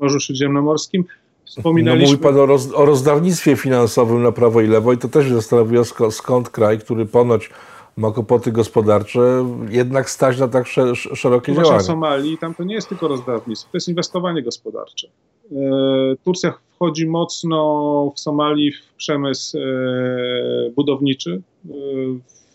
Morzu 0.00 0.20
Śródziemnomorskim. 0.20 1.04
Wspominaliśmy... 1.44 2.06
No, 2.06 2.12
mówi 2.12 2.22
Pan 2.22 2.38
o, 2.38 2.46
roz, 2.46 2.72
o 2.74 2.84
rozdawnictwie 2.84 3.56
finansowym 3.56 4.22
na 4.22 4.32
prawo 4.32 4.60
i 4.60 4.66
lewo 4.66 4.92
i 4.92 4.98
to 4.98 5.08
też 5.08 5.28
zastanawia 5.28 5.82
skąd 6.10 6.50
kraj, 6.50 6.78
który 6.78 7.06
ponoć 7.06 7.50
ma 7.96 8.10
kłopoty 8.10 8.52
gospodarcze, 8.52 9.46
jednak 9.70 10.10
stać 10.10 10.38
na 10.38 10.48
tak 10.48 10.66
szerokie 11.14 11.52
no 11.52 11.62
działania. 11.62 11.78
w 11.78 11.82
Somalii 11.82 12.38
tam 12.38 12.54
to 12.54 12.64
nie 12.64 12.74
jest 12.74 12.88
tylko 12.88 13.08
rozdawnictwo, 13.08 13.72
to 13.72 13.76
jest 13.76 13.88
inwestowanie 13.88 14.42
gospodarcze. 14.42 15.08
E, 15.52 15.56
Turcja 16.24 16.54
wchodzi 16.74 17.06
mocno 17.06 18.12
w 18.16 18.20
Somalii 18.20 18.72
w 18.72 18.94
przemysł 18.96 19.58
e, 19.58 19.60
budowniczy, 20.76 21.42
e, 21.64 21.70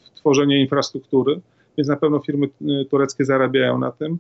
w 0.05 0.19
tworzenie 0.19 0.61
infrastruktury, 0.61 1.41
więc 1.80 1.88
na 1.88 1.95
pewno 1.95 2.19
firmy 2.19 2.47
tureckie 2.89 3.25
zarabiają 3.25 3.80
na 3.80 3.91
tym. 3.91 4.19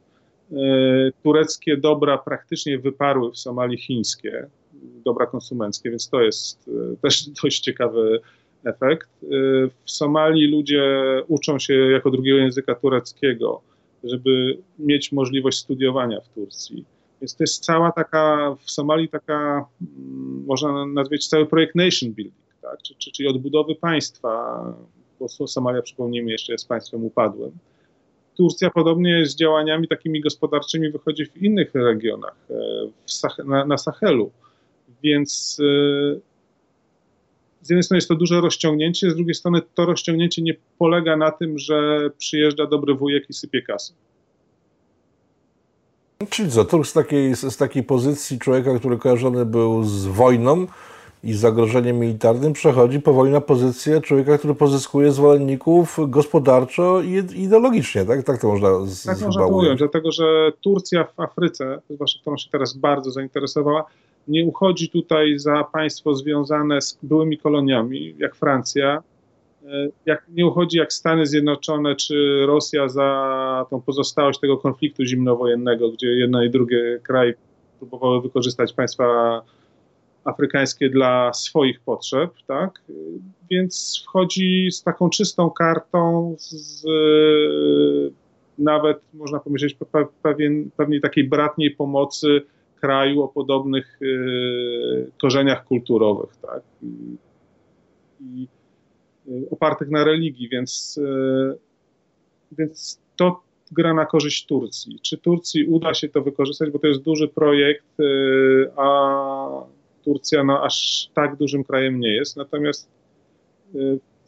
Tureckie 1.23 1.77
dobra 1.77 2.17
praktycznie 2.17 2.79
wyparły 2.79 3.31
w 3.31 3.37
Somalii 3.37 3.77
chińskie, 3.77 4.47
dobra 5.05 5.25
konsumenckie, 5.25 5.89
więc 5.89 6.09
to 6.09 6.21
jest 6.21 6.69
też 7.01 7.29
dość 7.43 7.59
ciekawy 7.59 8.19
efekt. 8.63 9.09
W 9.85 9.91
Somalii 9.91 10.47
ludzie 10.47 10.83
uczą 11.27 11.59
się 11.59 11.73
jako 11.73 12.11
drugiego 12.11 12.37
języka 12.37 12.75
tureckiego, 12.75 13.61
żeby 14.03 14.57
mieć 14.79 15.11
możliwość 15.11 15.57
studiowania 15.57 16.21
w 16.21 16.29
Turcji 16.29 16.85
więc 17.21 17.35
to 17.35 17.43
jest 17.43 17.65
cała 17.65 17.91
taka, 17.91 18.55
w 18.65 18.71
Somalii 18.71 19.09
taka, 19.09 19.65
mm, 19.81 20.45
można 20.45 20.85
nazwać 20.85 21.27
cały 21.27 21.45
projekt 21.45 21.75
nation 21.75 22.11
building, 22.11 22.35
tak? 22.61 22.79
czyli 22.97 23.29
odbudowy 23.29 23.75
państwa, 23.75 24.63
bo 25.19 25.47
Somalia, 25.47 25.81
przypomnijmy, 25.81 26.31
jeszcze 26.31 26.51
jest 26.51 26.67
państwem 26.67 27.05
upadłym. 27.05 27.51
Turcja 28.37 28.69
podobnie 28.69 29.25
z 29.25 29.35
działaniami 29.35 29.87
takimi 29.87 30.21
gospodarczymi 30.21 30.91
wychodzi 30.91 31.25
w 31.25 31.37
innych 31.37 31.75
regionach, 31.75 32.35
e, 32.49 32.55
Sah 33.05 33.37
na, 33.37 33.65
na, 33.65 33.77
Sahelu. 33.77 34.31
Więc 35.03 35.57
e, 35.59 36.19
z 37.61 37.69
jednej 37.69 37.83
strony 37.83 37.97
jest 37.97 38.07
to 38.07 38.15
duże 38.15 38.41
rozciągnięcie, 38.41 39.11
z 39.11 39.15
drugiej 39.15 39.35
strony 39.35 39.61
to 39.75 39.85
rozciągnięcie 39.85 40.41
nie 40.41 40.55
polega 40.77 41.17
na 41.17 41.31
tym, 41.31 41.59
że 41.59 42.09
przyjeżdża 42.17 42.65
dobry 42.65 42.93
wujek 42.93 43.29
i 43.29 43.33
sypie 43.33 43.61
kasę. 43.61 43.93
Czyli 46.29 46.51
co, 46.51 46.65
Turk 46.65 46.87
z 46.87 46.93
takiej, 46.93 47.35
z 47.35 47.57
takiej 47.57 47.83
pozycji 47.83 48.39
człowieka, 48.39 48.79
który 48.79 48.97
kojarzony 48.97 49.45
był 49.45 49.83
z 49.83 50.05
wojną 50.05 50.67
i 51.23 51.33
zagrożeniem 51.33 51.99
militarnym, 51.99 52.53
przechodzi 52.53 52.99
powoli 52.99 53.31
na 53.31 53.41
pozycję 53.41 54.01
człowieka, 54.01 54.37
który 54.37 54.55
pozyskuje 54.55 55.11
zwolenników 55.11 55.97
gospodarczo 56.07 57.01
i 57.01 57.13
ideologicznie, 57.35 58.05
tak? 58.05 58.23
Tak 58.23 58.41
to 58.41 58.47
można 58.47 58.85
z, 58.85 59.03
Tak 59.03 59.21
można 59.21 59.41
to 59.41 59.47
ująć, 59.47 59.79
dlatego 59.79 60.11
że 60.11 60.51
Turcja 60.61 61.03
w 61.03 61.19
Afryce, 61.19 61.81
zwłaszcza 61.89 62.19
którą 62.21 62.37
się 62.37 62.49
teraz 62.49 62.77
bardzo 62.77 63.11
zainteresowała, 63.11 63.85
nie 64.27 64.45
uchodzi 64.45 64.89
tutaj 64.89 65.39
za 65.39 65.63
państwo 65.73 66.15
związane 66.15 66.81
z 66.81 66.99
byłymi 67.03 67.37
koloniami, 67.37 68.15
jak 68.17 68.35
Francja, 68.35 69.03
E, 69.65 69.89
jak 70.05 70.25
nie 70.29 70.45
uchodzi 70.45 70.77
jak 70.77 70.93
Stany 70.93 71.25
Zjednoczone 71.25 71.95
czy 71.95 72.45
Rosja 72.45 72.89
za 72.89 73.65
tą 73.69 73.81
pozostałość 73.81 74.39
tego 74.39 74.57
konfliktu 74.57 75.05
zimnowojennego, 75.05 75.91
gdzie 75.91 76.07
jedno 76.07 76.43
i 76.43 76.49
drugie 76.49 76.99
kraj 77.03 77.33
próbowały 77.79 78.21
wykorzystać 78.21 78.73
państwa 78.73 79.41
afrykańskie 80.23 80.89
dla 80.89 81.33
swoich 81.33 81.79
potrzeb, 81.79 82.31
tak? 82.47 82.81
Więc 83.51 84.03
wchodzi 84.07 84.71
z 84.71 84.83
taką 84.83 85.09
czystą 85.09 85.49
kartą, 85.49 86.35
z, 86.39 86.85
nawet 88.57 89.01
można 89.13 89.39
pomyśleć 89.39 89.77
pewien, 90.21 90.69
pewnej 90.77 91.01
takiej 91.01 91.23
bratniej 91.23 91.71
pomocy 91.71 92.41
kraju 92.79 93.21
o 93.21 93.27
podobnych 93.27 94.01
y, 94.01 95.11
korzeniach 95.21 95.65
kulturowych, 95.65 96.37
tak? 96.41 96.61
I, 96.81 97.17
i 98.21 98.47
y, 99.27 99.49
opartych 99.51 99.89
na 99.89 100.03
religii, 100.03 100.49
więc, 100.49 100.97
y, 100.97 101.57
więc 102.51 103.01
to 103.15 103.41
gra 103.71 103.93
na 103.93 104.05
korzyść 104.05 104.45
Turcji. 104.45 104.99
Czy 105.01 105.17
Turcji 105.17 105.65
uda 105.65 105.93
się 105.93 106.09
to 106.09 106.21
wykorzystać, 106.21 106.69
bo 106.69 106.79
to 106.79 106.87
jest 106.87 107.01
duży 107.01 107.27
projekt, 107.27 107.85
a 108.75 109.63
Turcja 110.03 110.43
no, 110.43 110.63
aż 110.63 111.07
tak 111.13 111.35
dużym 111.35 111.63
krajem 111.63 111.99
nie 111.99 112.13
jest. 112.13 112.37
Natomiast 112.37 112.89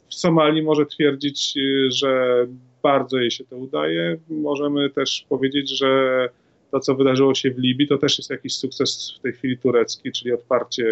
w 0.10 0.16
Somalii 0.16 0.64
może 0.64 0.86
twierdzić, 0.86 1.54
że 1.88 2.48
bardzo 2.84 3.20
jej 3.20 3.32
się 3.32 3.46
to 3.46 3.58
udaje. 3.58 4.18
Możemy 4.30 4.90
też 4.90 5.26
powiedzieć, 5.30 5.78
że 5.78 6.30
to, 6.72 6.80
co 6.80 6.96
wydarzyło 6.96 7.36
się 7.36 7.52
w 7.52 7.58
Libii, 7.58 7.88
to 7.88 7.98
też 7.98 8.18
jest 8.18 8.30
jakiś 8.30 8.54
sukces 8.54 9.16
w 9.20 9.22
tej 9.22 9.34
chwili 9.34 9.58
turecki, 9.58 10.12
czyli 10.12 10.32
odparcie, 10.32 10.86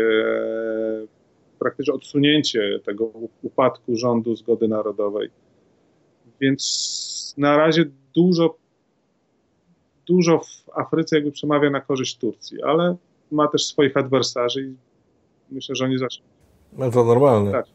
praktycznie 1.59 1.93
odsunięcie 1.93 2.79
tego 2.85 3.11
upadku 3.41 3.95
rządu 3.95 4.35
zgody 4.35 4.67
narodowej. 4.67 5.29
Więc 6.41 7.35
na 7.37 7.57
razie 7.57 7.85
dużo, 8.15 8.57
dużo 10.07 10.39
w 10.39 10.69
Afryce 10.75 11.15
jakby 11.15 11.31
przemawia 11.31 11.69
na 11.69 11.81
korzyść 11.81 12.17
Turcji, 12.17 12.63
ale 12.63 12.95
ma 13.31 13.47
też 13.47 13.65
swoich 13.65 13.97
adwersarzy 13.97 14.61
i 14.61 14.75
myślę, 15.51 15.75
że 15.75 15.85
oni 15.85 15.97
zaczną. 15.97 16.25
No 16.77 16.91
to 16.91 17.03
normalne. 17.03 17.51
Tak. 17.51 17.65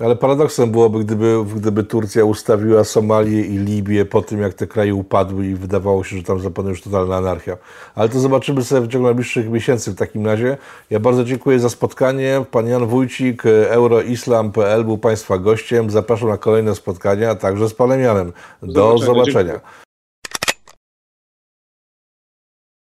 Ale 0.00 0.16
paradoksem 0.16 0.70
byłoby, 0.70 1.04
gdyby, 1.04 1.44
gdyby 1.56 1.84
Turcja 1.84 2.24
ustawiła 2.24 2.84
Somalię 2.84 3.40
i 3.40 3.58
Libię 3.58 4.04
po 4.04 4.22
tym, 4.22 4.40
jak 4.40 4.54
te 4.54 4.66
kraje 4.66 4.94
upadły 4.94 5.46
i 5.46 5.54
wydawało 5.54 6.04
się, 6.04 6.16
że 6.16 6.22
tam 6.22 6.40
zapanuje 6.40 6.70
już 6.70 6.82
totalna 6.82 7.16
anarchia. 7.16 7.56
Ale 7.94 8.08
to 8.08 8.20
zobaczymy 8.20 8.64
sobie 8.64 8.86
w 8.86 8.90
ciągu 8.90 9.06
najbliższych 9.06 9.50
miesięcy 9.50 9.90
w 9.90 9.94
takim 9.94 10.26
razie. 10.26 10.56
Ja 10.90 11.00
bardzo 11.00 11.24
dziękuję 11.24 11.60
za 11.60 11.68
spotkanie. 11.68 12.44
Pan 12.50 12.66
Jan 12.68 12.86
Wójcik, 12.86 13.42
Euroislam.pl 13.68 14.84
był 14.84 14.98
Państwa 14.98 15.38
gościem. 15.38 15.90
Zapraszam 15.90 16.28
na 16.28 16.36
kolejne 16.38 16.74
spotkania, 16.74 17.34
także 17.34 17.68
z 17.68 17.74
Panem 17.74 18.00
Janem. 18.00 18.32
Do, 18.62 18.72
Do 18.72 18.98
zobaczenia. 18.98 19.24
zobaczenia. 19.24 19.83